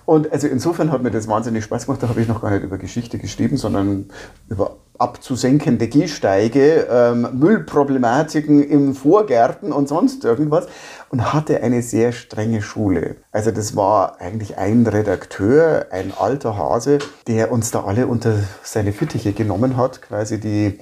[0.06, 2.02] Und also insofern hat mir das wahnsinnig Spaß gemacht.
[2.02, 4.06] Da habe ich noch gar nicht über Geschichte geschrieben, sondern
[4.48, 10.66] über abzusenkende Gehsteige, ähm, Müllproblematiken im Vorgärten und sonst irgendwas.
[11.10, 13.16] Und hatte eine sehr strenge Schule.
[13.32, 18.92] Also das war eigentlich ein Redakteur, ein alter Hase, der uns da alle unter seine
[18.92, 20.78] Fittiche genommen hat, quasi die,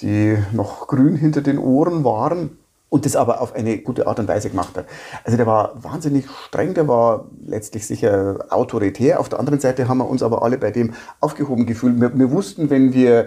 [0.00, 2.58] die noch grün hinter den Ohren waren
[2.94, 4.86] und das aber auf eine gute Art und Weise gemacht hat.
[5.24, 9.18] Also der war wahnsinnig streng, der war letztlich sicher autoritär.
[9.18, 12.00] Auf der anderen Seite haben wir uns aber alle bei dem aufgehoben gefühlt.
[12.00, 13.26] Wir, wir wussten, wenn wir,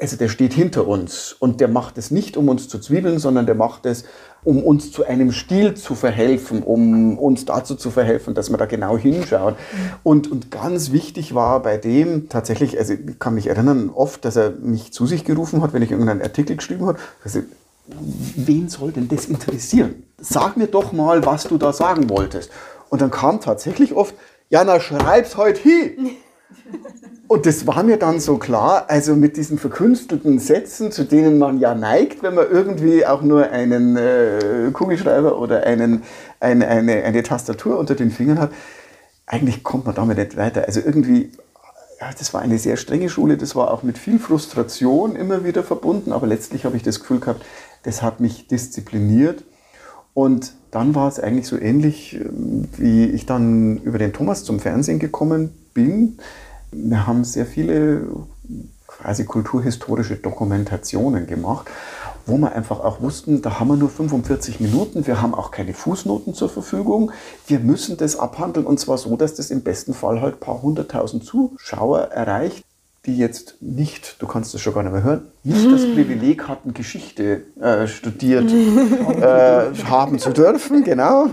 [0.00, 3.44] also der steht hinter uns und der macht es nicht, um uns zu zwiebeln, sondern
[3.44, 4.04] der macht es,
[4.42, 8.64] um uns zu einem Stil zu verhelfen, um uns dazu zu verhelfen, dass wir da
[8.64, 9.56] genau hinschauen.
[10.02, 14.36] Und, und ganz wichtig war bei dem tatsächlich, also ich kann mich erinnern, oft, dass
[14.36, 17.40] er mich zu sich gerufen hat, wenn ich irgendeinen Artikel geschrieben habe, also,
[17.86, 20.04] wen soll denn das interessieren?
[20.18, 22.50] Sag mir doch mal, was du da sagen wolltest.
[22.88, 24.14] Und dann kam tatsächlich oft,
[24.48, 26.16] ja, na schreib's heute hin.
[27.26, 31.58] Und das war mir dann so klar, also mit diesen verkünstelten Sätzen, zu denen man
[31.58, 36.02] ja neigt, wenn man irgendwie auch nur einen äh, Kugelschreiber oder einen,
[36.38, 38.52] eine, eine, eine Tastatur unter den Fingern hat,
[39.26, 40.64] eigentlich kommt man damit nicht weiter.
[40.66, 41.32] Also irgendwie,
[42.00, 45.62] ja, das war eine sehr strenge Schule, das war auch mit viel Frustration immer wieder
[45.62, 47.44] verbunden, aber letztlich habe ich das Gefühl gehabt,
[47.84, 49.44] das hat mich diszipliniert.
[50.12, 54.60] Und dann war es eigentlich so ähnlich, ähm, wie ich dann über den Thomas zum
[54.60, 56.18] Fernsehen gekommen bin.
[56.74, 58.06] Wir haben sehr viele
[58.86, 61.66] quasi kulturhistorische Dokumentationen gemacht,
[62.26, 65.74] wo wir einfach auch wussten, da haben wir nur 45 Minuten, wir haben auch keine
[65.74, 67.12] Fußnoten zur Verfügung.
[67.46, 70.62] Wir müssen das abhandeln und zwar so, dass das im besten Fall halt ein paar
[70.62, 72.64] hunderttausend Zuschauer erreicht,
[73.06, 76.72] die jetzt nicht, du kannst das schon gar nicht mehr hören, nicht das Privileg hatten,
[76.72, 81.28] Geschichte äh, studiert äh, haben zu dürfen, genau.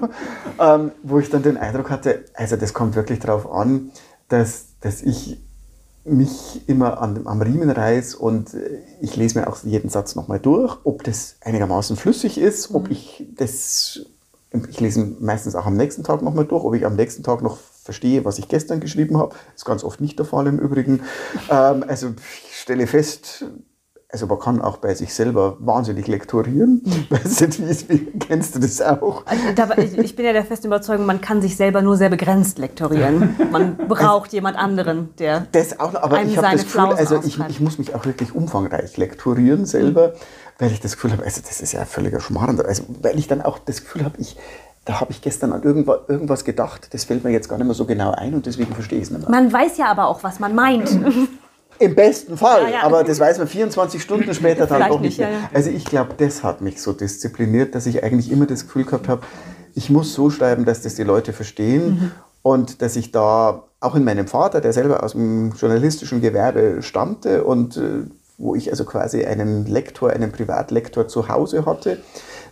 [0.60, 3.92] Ähm, wo ich dann den Eindruck hatte, also das kommt wirklich darauf an,
[4.28, 5.38] dass, dass ich
[6.04, 10.40] mich immer an, am Riemen reiß und äh, ich lese mir auch jeden Satz nochmal
[10.40, 14.02] durch, ob das einigermaßen flüssig ist, ob ich das,
[14.70, 17.58] ich lese meistens auch am nächsten Tag nochmal durch, ob ich am nächsten Tag noch
[17.84, 19.36] verstehe, was ich gestern geschrieben habe.
[19.56, 21.02] Ist ganz oft nicht der Fall im Übrigen.
[21.50, 22.10] Ähm, also
[22.50, 23.46] ich stelle fest,
[24.12, 26.82] also man kann auch bei sich selber wahnsinnig lektorieren.
[27.10, 29.24] Weißt du, wie, wie, kennst du das auch?
[29.26, 33.36] Also, ich bin ja der festen Überzeugung, man kann sich selber nur sehr begrenzt lektorieren.
[33.52, 35.48] Man braucht jemand anderen, der.
[35.52, 38.06] Das auch aber einem ich habe seine das Gefühl, also ich, ich muss mich auch
[38.06, 40.14] wirklich umfangreich lektorieren selber,
[40.60, 42.60] weil ich das Gefühl habe, also das ist ja völliger Schmarrn.
[42.60, 44.36] Also weil ich dann auch das Gefühl habe, ich,
[44.84, 47.76] da habe ich gestern an irgendwas, irgendwas gedacht, das fällt mir jetzt gar nicht mehr
[47.76, 49.30] so genau ein und deswegen verstehe ich es nicht mehr.
[49.30, 50.90] Man weiß ja aber auch, was man meint.
[51.82, 52.84] Im besten Fall, Ja, ja.
[52.84, 55.30] aber das weiß man 24 Stunden später dann doch nicht mehr.
[55.30, 55.50] ja, ja.
[55.54, 59.08] Also ich glaube, das hat mich so diszipliniert, dass ich eigentlich immer das Gefühl gehabt
[59.08, 59.22] habe,
[59.74, 62.12] ich muss so schreiben, dass das die Leute verstehen Mhm.
[62.44, 67.44] und dass ich da auch in meinem Vater, der selber aus dem journalistischen Gewerbe stammte
[67.44, 68.04] und äh,
[68.38, 72.00] wo ich also quasi einen Lektor, einen Privatlektor zu Hause hatte,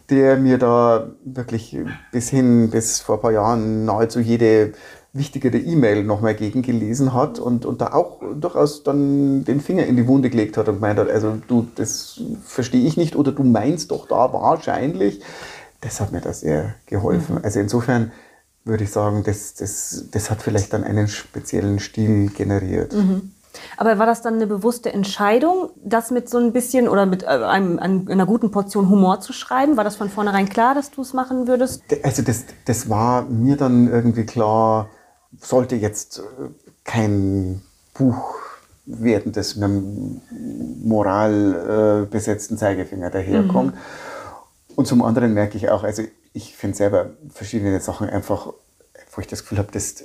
[0.09, 1.77] der mir da wirklich
[2.11, 4.73] bis hin, bis vor ein paar Jahren nahezu jede
[5.11, 10.07] wichtigere E-Mail nochmal gegengelesen hat und, und da auch durchaus dann den Finger in die
[10.07, 13.91] Wunde gelegt hat und gemeint hat, also du, das verstehe ich nicht oder du meinst
[13.91, 15.21] doch da wahrscheinlich.
[15.81, 17.35] das hat mir da sehr geholfen.
[17.35, 17.41] Mhm.
[17.43, 18.11] Also insofern
[18.65, 22.93] würde ich sagen, das, das, das hat vielleicht dann einen speziellen Stil generiert.
[22.93, 23.31] Mhm.
[23.77, 27.27] Aber war das dann eine bewusste Entscheidung, das mit so ein bisschen oder mit äh,
[27.27, 29.75] einem, einer guten Portion Humor zu schreiben?
[29.75, 31.81] War das von vornherein klar, dass du es machen würdest?
[32.03, 34.89] Also das, das war mir dann irgendwie klar,
[35.39, 36.21] sollte jetzt äh,
[36.83, 37.61] kein
[37.93, 38.35] Buch
[38.85, 40.21] werden, das mit einem
[40.83, 43.75] moralbesetzten äh, Zeigefinger daherkommt.
[43.75, 43.79] Mhm.
[44.75, 46.03] Und zum anderen merke ich auch, also
[46.33, 48.53] ich finde selber verschiedene Sachen einfach,
[49.11, 49.95] wo ich das Gefühl habe, das,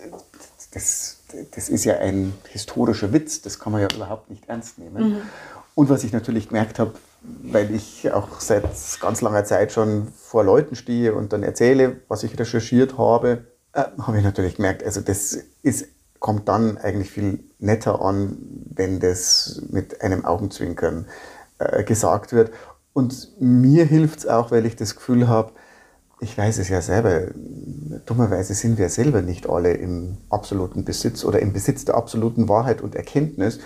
[0.73, 1.19] das,
[1.53, 5.11] das ist ja ein historischer Witz, das kann man ja überhaupt nicht ernst nehmen.
[5.11, 5.23] Mhm.
[5.75, 6.93] Und was ich natürlich gemerkt habe,
[7.43, 8.65] weil ich auch seit
[9.01, 13.45] ganz langer Zeit schon vor Leuten stehe und dann erzähle, was ich recherchiert habe,
[13.75, 15.87] äh, habe ich natürlich gemerkt, also das ist,
[16.21, 18.39] kommt dann eigentlich viel netter an,
[18.71, 21.07] wenn das mit einem Augenzwinkern
[21.59, 22.53] äh, gesagt wird.
[22.93, 25.53] Und mir hilft es auch, weil ich das Gefühl habe,
[26.21, 27.33] ich weiß es ja selber,
[28.07, 32.81] dummerweise sind wir selber nicht alle im absoluten Besitz oder im Besitz der absoluten Wahrheit
[32.81, 33.59] und Erkenntnis.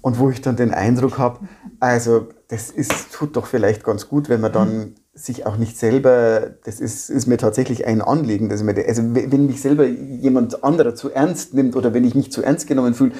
[0.00, 1.40] Und wo ich dann den Eindruck habe,
[1.80, 6.50] also das ist, tut doch vielleicht ganz gut, wenn man dann sich auch nicht selber,
[6.64, 10.94] das ist, ist mir tatsächlich ein Anliegen, dass mir, also wenn mich selber jemand anderer
[10.94, 13.12] zu ernst nimmt oder wenn ich mich zu ernst genommen fühle,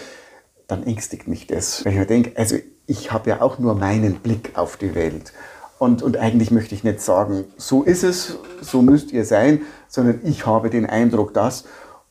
[0.67, 1.85] dann ängstigt mich das.
[1.85, 5.33] Weil ich mir denke, also ich habe ja auch nur meinen Blick auf die Welt.
[5.79, 10.21] Und, und eigentlich möchte ich nicht sagen, so ist es, so müsst ihr sein, sondern
[10.25, 11.65] ich habe den Eindruck, dass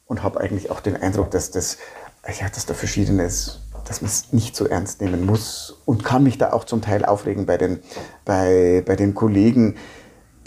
[0.05, 1.77] und habe eigentlich auch den Eindruck, dass das,
[2.39, 6.37] ja, dass da verschiedenes, dass man es nicht so ernst nehmen muss und kann mich
[6.37, 7.79] da auch zum Teil aufregen bei den,
[8.25, 9.75] bei, bei den Kollegen,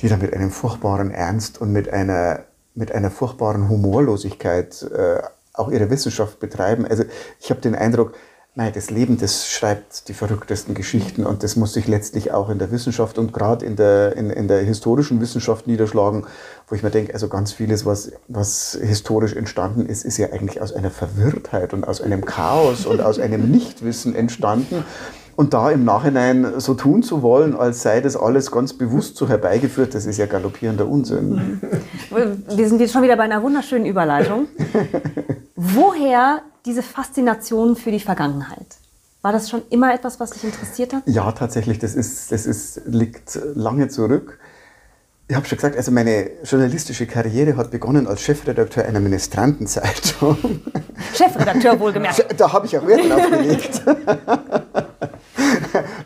[0.00, 5.22] die da mit einem furchtbaren Ernst und mit einer, mit einer furchtbaren Humorlosigkeit äh,
[5.52, 6.86] auch ihre Wissenschaft betreiben.
[6.86, 7.04] Also
[7.40, 8.14] ich habe den Eindruck,
[8.58, 12.58] Nein, das Leben, das schreibt die verrücktesten Geschichten und das muss sich letztlich auch in
[12.58, 16.26] der Wissenschaft und gerade in der, in, in der historischen Wissenschaft niederschlagen,
[16.66, 20.62] wo ich mir denke, also ganz vieles, was, was historisch entstanden ist, ist ja eigentlich
[20.62, 24.86] aus einer Verwirrtheit und aus einem Chaos und aus einem Nichtwissen entstanden.
[25.36, 29.28] Und da im Nachhinein so tun zu wollen, als sei das alles ganz bewusst so
[29.28, 31.60] herbeigeführt, das ist ja galoppierender Unsinn.
[32.48, 34.46] Wir sind jetzt schon wieder bei einer wunderschönen Überleitung.
[35.56, 38.66] Woher diese Faszination für die Vergangenheit?
[39.22, 41.02] War das schon immer etwas, was dich interessiert hat?
[41.06, 41.78] Ja, tatsächlich.
[41.78, 44.38] Das, ist, das ist, liegt lange zurück.
[45.28, 50.36] Ich habe schon gesagt, also meine journalistische Karriere hat begonnen als Chefredakteur einer Ministrantenzeitung.
[51.14, 52.26] Chefredakteur wohlgemerkt.
[52.38, 53.82] Da habe ich auch Wert drauf gelegt.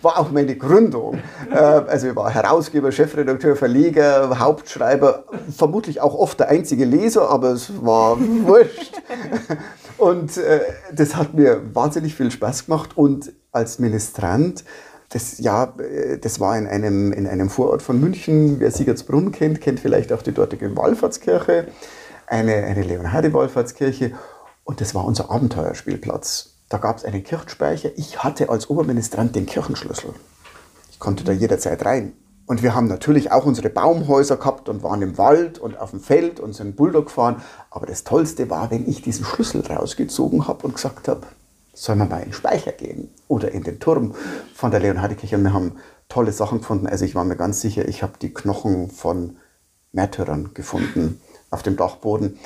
[0.02, 1.18] War auch meine Gründung.
[1.50, 7.50] Äh, also ich war Herausgeber, Chefredakteur, Verleger, Hauptschreiber, vermutlich auch oft der einzige Leser, aber
[7.50, 8.94] es war wurscht.
[10.00, 10.60] Und äh,
[10.94, 12.96] das hat mir wahnsinnig viel Spaß gemacht.
[12.96, 14.64] Und als Ministrant,
[15.10, 18.60] das, ja, äh, das war in einem, in einem Vorort von München.
[18.60, 21.66] Wer Siegertsbrunn kennt, kennt vielleicht auch die dortige Wallfahrtskirche,
[22.26, 24.12] eine, eine Leonhardi-Wallfahrtskirche.
[24.64, 26.54] Und das war unser Abenteuerspielplatz.
[26.70, 27.90] Da gab es einen Kirchspeicher.
[27.96, 30.14] Ich hatte als Oberministrant den Kirchenschlüssel.
[30.90, 32.14] Ich konnte da jederzeit rein.
[32.50, 36.00] Und wir haben natürlich auch unsere Baumhäuser gehabt und waren im Wald und auf dem
[36.00, 37.42] Feld und sind Bulldog gefahren.
[37.70, 41.28] Aber das Tollste war, wenn ich diesen Schlüssel rausgezogen habe und gesagt habe,
[41.74, 44.16] sollen wir mal in den Speicher gehen oder in den Turm
[44.52, 45.36] von der Leonhardikirche.
[45.36, 45.76] Und wir haben
[46.08, 46.88] tolle Sachen gefunden.
[46.88, 49.36] Also ich war mir ganz sicher, ich habe die Knochen von
[49.92, 51.20] Märtyrern gefunden
[51.52, 52.36] auf dem Dachboden.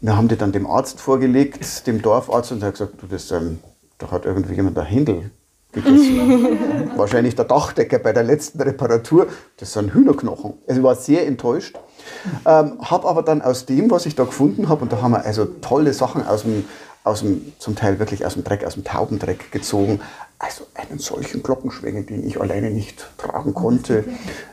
[0.00, 3.30] Wir haben die dann dem Arzt vorgelegt, dem Dorfarzt, und er hat gesagt, du, das,
[3.32, 3.58] ähm,
[3.98, 5.30] da hat irgendwie jemand da Händel.
[6.96, 9.28] Wahrscheinlich der Dachdecker bei der letzten Reparatur.
[9.58, 10.54] Das sind Hühnerknochen.
[10.66, 11.78] Also ich war sehr enttäuscht.
[12.44, 15.24] Ähm, habe aber dann aus dem, was ich da gefunden habe, und da haben wir
[15.24, 16.64] also tolle Sachen aus dem,
[17.04, 20.00] aus dem, zum Teil wirklich aus dem Dreck, aus dem Taubendreck gezogen.
[20.38, 24.04] Also einen solchen Glockenschwingen, den ich alleine nicht tragen konnte.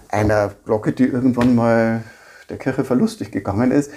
[0.10, 2.04] Einer Glocke, die irgendwann mal
[2.50, 3.92] der Kirche verlustig gegangen ist.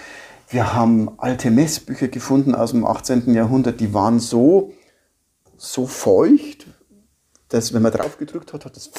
[0.49, 3.35] Wir haben alte Messbücher gefunden aus dem 18.
[3.35, 4.73] Jahrhundert, die waren so,
[5.57, 6.67] so feucht,
[7.51, 8.91] dass wenn man drauf gedrückt hat, hat das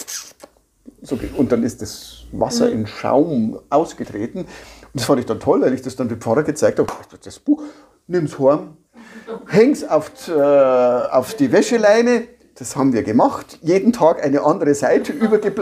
[1.01, 2.73] so, und dann ist das Wasser mhm.
[2.73, 4.39] in Schaum ausgetreten.
[4.41, 4.47] Und
[4.93, 6.91] das fand ich dann toll, weil ich das dann dem Pfarrer gezeigt habe.
[7.23, 7.63] Das Buch,
[8.07, 8.77] nimm's heim,
[9.47, 12.27] häng's auf, äh, auf die Wäscheleine.
[12.55, 13.59] Das haben wir gemacht.
[13.61, 15.13] Jeden Tag eine andere Seite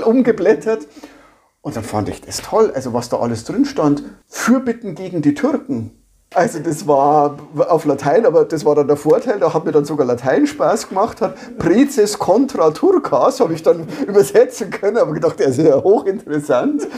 [0.04, 0.88] umgeblättert.
[1.62, 4.04] Und dann fand ich das toll, also was da alles drin stand.
[4.28, 5.92] Fürbitten gegen die Türken.
[6.36, 9.86] Also das war auf Latein, aber das war dann der Vorteil, da hat mir dann
[9.86, 15.40] sogar Latein Spaß gemacht, hat Prezes contra Turcas, habe ich dann übersetzen können, aber gedacht,
[15.40, 16.88] der ist ja hochinteressant.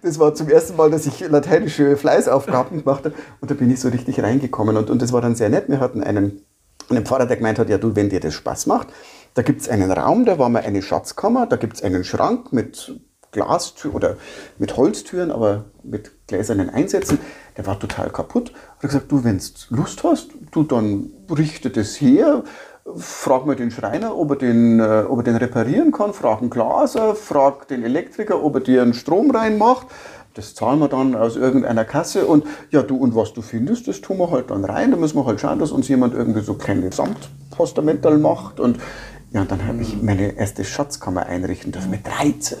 [0.00, 3.80] Das war zum ersten Mal, dass ich lateinische Fleißaufgaben gemacht habe und da bin ich
[3.80, 5.68] so richtig reingekommen und, und das war dann sehr nett.
[5.68, 6.42] Wir hatten einen,
[6.88, 8.88] einen Pfarrer, der gemeint hat, ja du, wenn dir das Spaß macht,
[9.34, 12.52] da gibt es einen Raum, da war mal eine Schatzkammer, da gibt es einen Schrank
[12.52, 12.94] mit
[13.32, 14.16] Glastür oder
[14.58, 17.18] mit Holztüren, aber mit gläsernen Einsätzen.
[17.58, 18.52] Der war total kaputt.
[18.76, 22.44] Hat er gesagt, du, wenn du Lust hast, du dann richte das her,
[22.96, 26.50] frag mal den Schreiner, ob er den, äh, ob er den reparieren kann, frag einen
[26.50, 29.88] Glaser, frag den Elektriker, ob er dir einen Strom reinmacht.
[30.34, 34.00] Das zahlen wir dann aus irgendeiner Kasse und ja, du und was du findest, das
[34.00, 34.92] tun wir halt dann rein.
[34.92, 38.78] Da müssen wir halt schauen, dass uns jemand irgendwie so kleine Samtpostamental macht und
[39.32, 42.56] ja, dann habe ich meine erste Schatzkammer einrichten dürfen mit 13.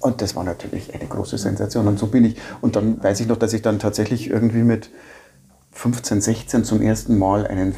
[0.00, 1.86] Und das war natürlich eine große Sensation.
[1.86, 2.36] Und so bin ich.
[2.60, 4.90] Und dann weiß ich noch, dass ich dann tatsächlich irgendwie mit
[5.72, 7.74] 15, 16 zum ersten Mal einen,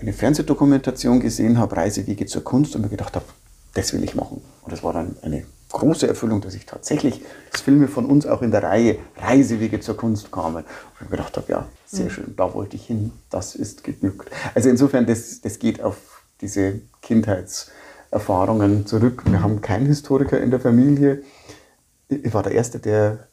[0.00, 3.26] eine Fernsehdokumentation gesehen habe, Reisewege zur Kunst, und mir gedacht habe,
[3.74, 4.40] das will ich machen.
[4.62, 7.22] Und das war dann eine große Erfüllung, dass ich tatsächlich,
[7.52, 10.64] dass Filme von uns auch in der Reihe Reisewege zur Kunst kamen.
[10.64, 14.30] Und ich gedacht habe, ja, sehr schön, da wollte ich hin, das ist geglückt.
[14.54, 15.96] Also insofern, das, das geht auf
[16.40, 19.24] diese Kindheitserfahrungen zurück.
[19.26, 21.22] Wir haben keinen Historiker in der Familie.
[22.08, 23.28] Ich war der Erste, der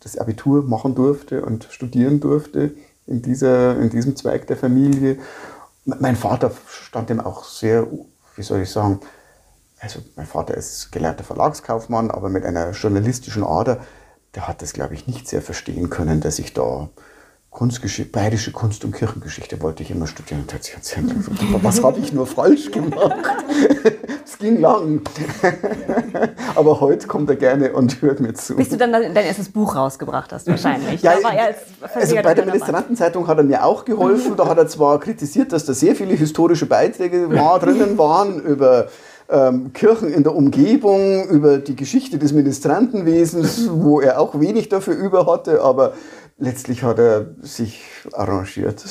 [0.00, 2.72] das Abitur machen durfte und studieren durfte
[3.06, 5.18] in, dieser, in diesem Zweig der Familie.
[5.84, 7.86] Mein Vater stand dem auch sehr,
[8.36, 9.00] wie soll ich sagen,
[9.80, 13.84] also mein Vater ist gelernter Verlagskaufmann, aber mit einer journalistischen Ader.
[14.34, 16.88] Der hat das, glaube ich, nicht sehr verstehen können, dass ich da
[17.50, 20.42] Kunstgeschichte, bayerische Kunst- und Kirchengeschichte wollte ich immer studieren.
[20.42, 21.12] Und hat sich erzählt,
[21.62, 23.12] was habe ich nur falsch gemacht?
[24.40, 25.02] Ging lang.
[26.54, 28.56] Aber heute kommt er gerne und hört mir zu.
[28.56, 31.02] Bis du dann dein erstes Buch rausgebracht hast, wahrscheinlich.
[31.02, 31.32] Ja, war
[31.94, 32.46] also bei der.
[32.46, 34.36] Ministrantenzeitung hat er mir auch geholfen.
[34.36, 38.88] Da hat er zwar kritisiert, dass da sehr viele historische Beiträge mal drinnen waren über
[39.28, 44.94] ähm, Kirchen in der Umgebung, über die Geschichte des Ministrantenwesens, wo er auch wenig dafür
[44.94, 45.92] über hatte, aber
[46.38, 48.82] letztlich hat er sich arrangiert.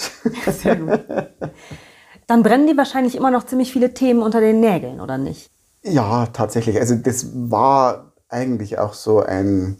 [0.48, 1.00] Sehr gut.
[2.30, 5.50] Dann brennen dir wahrscheinlich immer noch ziemlich viele Themen unter den Nägeln, oder nicht?
[5.82, 6.80] Ja, tatsächlich.
[6.80, 9.78] Also das war eigentlich auch so ein,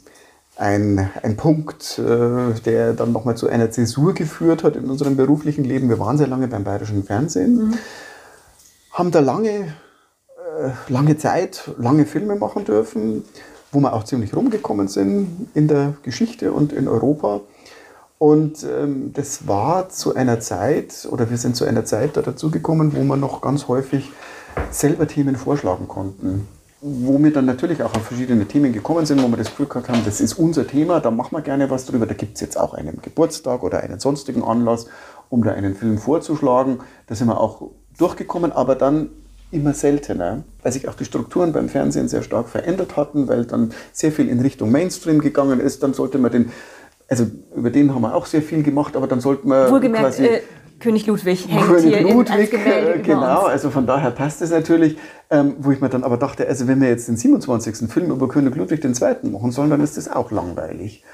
[0.56, 5.62] ein, ein Punkt, äh, der dann nochmal zu einer Zäsur geführt hat in unserem beruflichen
[5.62, 5.88] Leben.
[5.88, 7.78] Wir waren sehr lange beim Bayerischen Fernsehen,
[8.90, 9.72] haben da lange,
[10.58, 13.22] äh, lange Zeit, lange Filme machen dürfen,
[13.70, 17.42] wo wir auch ziemlich rumgekommen sind in der Geschichte und in Europa.
[18.20, 22.94] Und ähm, das war zu einer Zeit, oder wir sind zu einer Zeit da dazugekommen,
[22.94, 24.12] wo wir noch ganz häufig
[24.70, 26.46] selber Themen vorschlagen konnten.
[26.82, 29.88] Wo wir dann natürlich auch auf verschiedene Themen gekommen sind, wo wir das Gefühl gehabt
[29.88, 32.04] haben, das ist unser Thema, da machen wir gerne was drüber.
[32.04, 34.84] Da gibt es jetzt auch einen Geburtstag oder einen sonstigen Anlass,
[35.30, 36.80] um da einen Film vorzuschlagen.
[37.06, 39.08] Da sind wir auch durchgekommen, aber dann
[39.50, 43.72] immer seltener, weil sich auch die Strukturen beim Fernsehen sehr stark verändert hatten, weil dann
[43.92, 45.82] sehr viel in Richtung Mainstream gegangen ist.
[45.82, 46.52] Dann sollte man den,
[47.10, 50.24] also über den haben wir auch sehr viel gemacht, aber dann sollte man Wohlgemerkt, quasi
[50.24, 50.40] äh,
[50.78, 54.50] König Ludwig hängt König hier in, als Ludwig, äh, genau, also von daher passt es
[54.50, 54.96] natürlich.
[55.32, 57.88] Ähm, wo ich mir dann aber dachte, also wenn wir jetzt den 27.
[57.88, 59.30] Film über König Ludwig II.
[59.30, 61.04] machen sollen, dann ist das auch langweilig.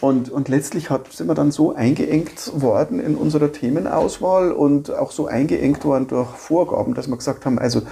[0.00, 5.10] Und, und letztlich hat, sind wir dann so eingeengt worden in unserer Themenauswahl und auch
[5.10, 7.82] so eingeengt worden durch Vorgaben, dass wir gesagt haben, also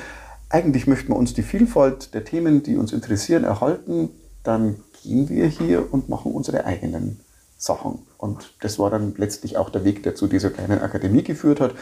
[0.51, 4.11] eigentlich möchten wir uns die Vielfalt der Themen, die uns interessieren, erhalten.
[4.45, 7.19] Dann gehen wir hier und machen unsere eigenen
[7.63, 8.07] Sachen.
[8.19, 11.75] Und das war dann letztlich auch der Weg, der zu dieser kleinen Akademie geführt hat.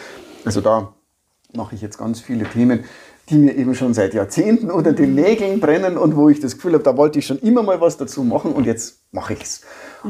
[0.45, 0.95] Also da
[1.55, 2.85] mache ich jetzt ganz viele Themen,
[3.31, 6.75] die mir eben schon seit Jahrzehnten unter den Nägeln brennen und wo ich das Gefühl
[6.75, 9.61] habe, da wollte ich schon immer mal was dazu machen und jetzt mache ich es.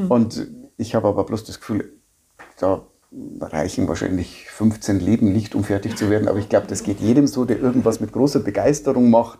[0.09, 1.92] Und ich habe aber bloß das Gefühl,
[2.59, 2.86] da
[3.40, 6.28] reichen wahrscheinlich 15 Leben nicht, um fertig zu werden.
[6.28, 9.38] Aber ich glaube, das geht jedem so, der irgendwas mit großer Begeisterung macht.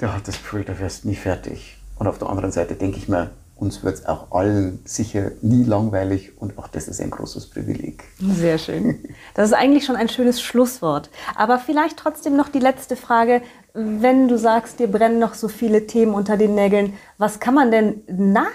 [0.00, 1.76] Der hat das Gefühl, da wirst du nie fertig.
[1.98, 5.64] Und auf der anderen Seite denke ich mir, uns wird es auch allen sicher nie
[5.64, 8.04] langweilig und auch das ist ein großes Privileg.
[8.20, 9.04] Sehr schön.
[9.34, 11.10] Das ist eigentlich schon ein schönes Schlusswort.
[11.34, 13.42] Aber vielleicht trotzdem noch die letzte Frage.
[13.74, 17.70] Wenn du sagst, dir brennen noch so viele Themen unter den Nägeln, was kann man
[17.70, 18.46] denn nach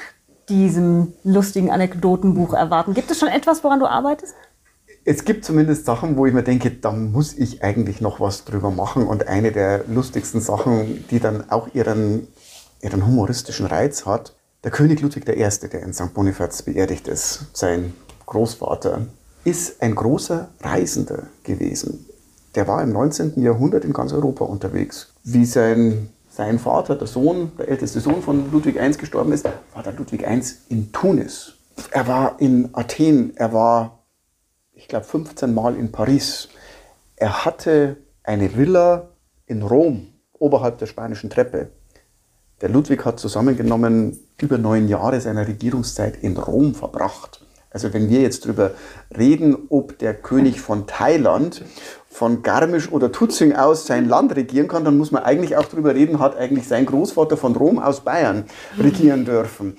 [0.50, 2.94] diesem lustigen Anekdotenbuch erwarten?
[2.94, 4.36] Gibt es schon etwas, woran du arbeitest?
[5.06, 8.72] Es gibt zumindest Sachen, wo ich mir denke, da muss ich eigentlich noch was drüber
[8.72, 9.06] machen.
[9.06, 12.28] Und eine der lustigsten Sachen, die dann auch ihren,
[12.82, 16.14] ihren humoristischen Reiz hat, der König Ludwig I., der in St.
[16.14, 17.94] Bonifaz beerdigt ist, sein
[18.26, 19.07] Großvater,
[19.44, 22.06] ist ein großer Reisender gewesen.
[22.56, 23.41] Der war im 19.
[23.41, 25.14] Jahrhundert in ganz Europa unterwegs.
[25.23, 28.91] Wie sein, sein Vater, der Sohn, der älteste Sohn von Ludwig I.
[28.91, 30.41] gestorben ist, war der Ludwig I.
[30.69, 31.53] in Tunis.
[31.91, 34.03] Er war in Athen, er war
[34.84, 36.49] ich glaube, 15 Mal in Paris.
[37.15, 39.10] Er hatte eine Villa
[39.45, 41.69] in Rom, oberhalb der Spanischen Treppe.
[42.64, 47.45] Der Ludwig hat zusammengenommen über neun Jahre seiner Regierungszeit in Rom verbracht.
[47.72, 48.72] Also wenn wir jetzt darüber
[49.18, 51.65] reden, ob der König von Thailand
[52.10, 55.94] von Garmisch oder Tutzing aus sein Land regieren kann, dann muss man eigentlich auch darüber
[55.94, 58.45] reden, hat eigentlich sein Großvater von Rom aus Bayern
[58.80, 59.76] regieren dürfen.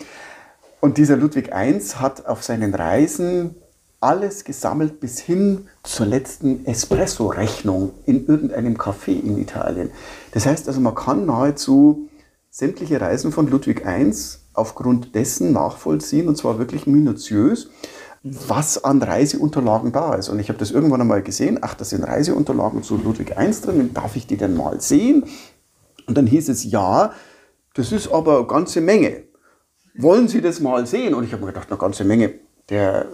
[0.80, 3.54] Und dieser Ludwig I hat auf seinen Reisen
[4.00, 9.90] alles gesammelt bis hin zur letzten Espresso-Rechnung in irgendeinem Café in Italien.
[10.32, 12.10] Das heißt also, man kann nahezu
[12.54, 14.14] sämtliche Reisen von Ludwig I
[14.52, 17.68] aufgrund dessen nachvollziehen, und zwar wirklich minutiös,
[18.22, 20.28] was an Reiseunterlagen da ist.
[20.28, 23.90] Und ich habe das irgendwann einmal gesehen, ach, da sind Reiseunterlagen zu Ludwig I drin,
[23.92, 25.24] darf ich die denn mal sehen?
[26.06, 27.10] Und dann hieß es, ja,
[27.74, 29.24] das ist aber eine ganze Menge.
[29.96, 31.14] Wollen Sie das mal sehen?
[31.14, 32.34] Und ich habe mir gedacht, eine ganze Menge.
[32.68, 33.06] Der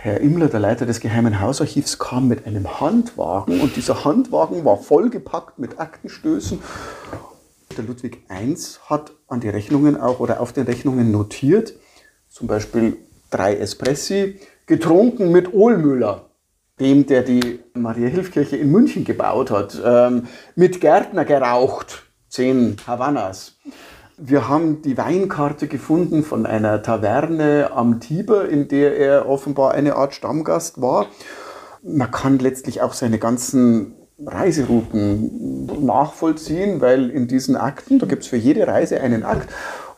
[0.00, 4.76] Herr Immler, der Leiter des Geheimen Hausarchivs, kam mit einem Handwagen und dieser Handwagen war
[4.76, 6.58] vollgepackt mit Aktenstößen
[7.78, 8.56] der Ludwig I
[8.86, 11.74] hat an die Rechnungen auch oder auf den Rechnungen notiert,
[12.28, 12.96] zum Beispiel
[13.30, 16.30] drei Espressi, getrunken mit Ohlmüller,
[16.80, 23.56] dem, der die Maria-Hilf-Kirche in München gebaut hat, ähm, mit Gärtner geraucht, zehn Havannas.
[24.16, 29.94] Wir haben die Weinkarte gefunden von einer Taverne am Tiber, in der er offenbar eine
[29.94, 31.06] Art Stammgast war.
[31.82, 33.94] Man kann letztlich auch seine ganzen
[34.24, 39.48] Reiserouten nachvollziehen, weil in diesen Akten, da gibt es für jede Reise einen Akt,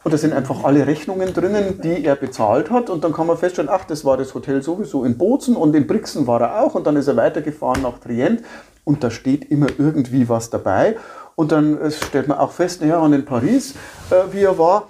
[0.02, 2.88] und da sind einfach alle Rechnungen drinnen, die er bezahlt hat.
[2.88, 5.86] Und dann kann man feststellen, ach, das war das Hotel sowieso in Bozen und in
[5.86, 6.74] Brixen war er auch.
[6.74, 8.42] Und dann ist er weitergefahren nach Trient.
[8.84, 10.96] Und da steht immer irgendwie was dabei.
[11.34, 13.74] Und dann äh, stellt man auch fest, naja, und in Paris,
[14.10, 14.88] äh, wie er war,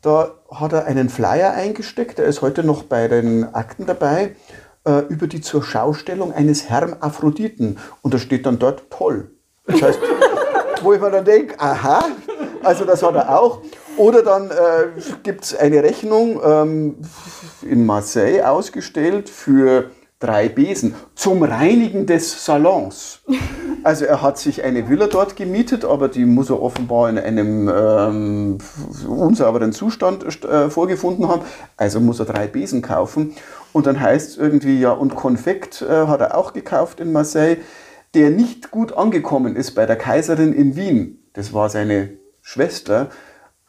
[0.00, 2.18] da hat er einen Flyer eingesteckt.
[2.18, 4.36] Der ist heute noch bei den Akten dabei
[4.84, 7.78] äh, über die Zurschaustellung eines Hermaphroditen.
[8.02, 9.30] Und da steht dann dort toll.
[9.66, 10.00] Das heißt,
[10.82, 12.04] wo ich mir dann denke, aha,
[12.62, 13.60] also das hat er auch.
[13.96, 16.96] Oder dann äh, gibt es eine Rechnung ähm,
[17.62, 19.90] in Marseille ausgestellt für
[20.22, 23.20] drei Besen zum Reinigen des Salons.
[23.82, 27.68] Also er hat sich eine Villa dort gemietet, aber die muss er offenbar in einem
[27.68, 28.58] ähm,
[29.08, 31.42] unsauberen Zustand äh, vorgefunden haben.
[31.76, 33.34] Also muss er drei Besen kaufen.
[33.72, 37.56] Und dann heißt es irgendwie, ja, und Konfekt äh, hat er auch gekauft in Marseille,
[38.14, 41.18] der nicht gut angekommen ist bei der Kaiserin in Wien.
[41.32, 42.10] Das war seine
[42.42, 43.08] Schwester.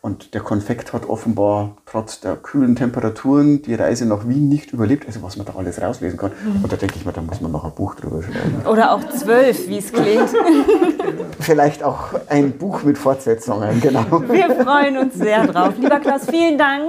[0.02, 5.08] Und der Konfekt hat offenbar trotz der kühlen Temperaturen die Reise nach Wien nicht überlebt.
[5.08, 6.34] Also was man da alles rauslesen kann.
[6.62, 8.68] Und da denke ich mir, da muss man noch ein Buch drüber schreiben.
[8.70, 10.30] Oder auch zwölf, wie es klingt.
[11.40, 14.24] Vielleicht auch ein Buch mit Fortsetzungen, genau.
[14.28, 15.76] Wir freuen uns sehr drauf.
[15.80, 16.84] Lieber Klaus, vielen Dank.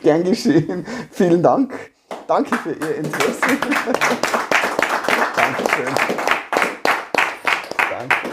[0.00, 0.86] Gern geschehen.
[1.10, 1.74] Vielen Dank.
[2.30, 3.40] Danke für Ihr Interesse.
[5.34, 5.94] Dankeschön.
[7.90, 8.30] Danke.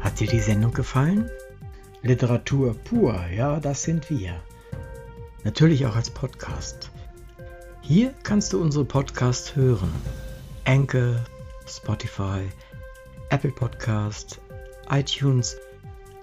[0.00, 1.30] Hat dir die Sendung gefallen?
[2.02, 4.38] Literatur pur, ja, das sind wir.
[5.44, 6.90] Natürlich auch als Podcast.
[7.80, 9.90] Hier kannst du unsere Podcasts hören.
[10.66, 11.24] Anchor,
[11.66, 12.46] Spotify,
[13.30, 14.38] Apple Podcast,
[14.90, 15.56] iTunes,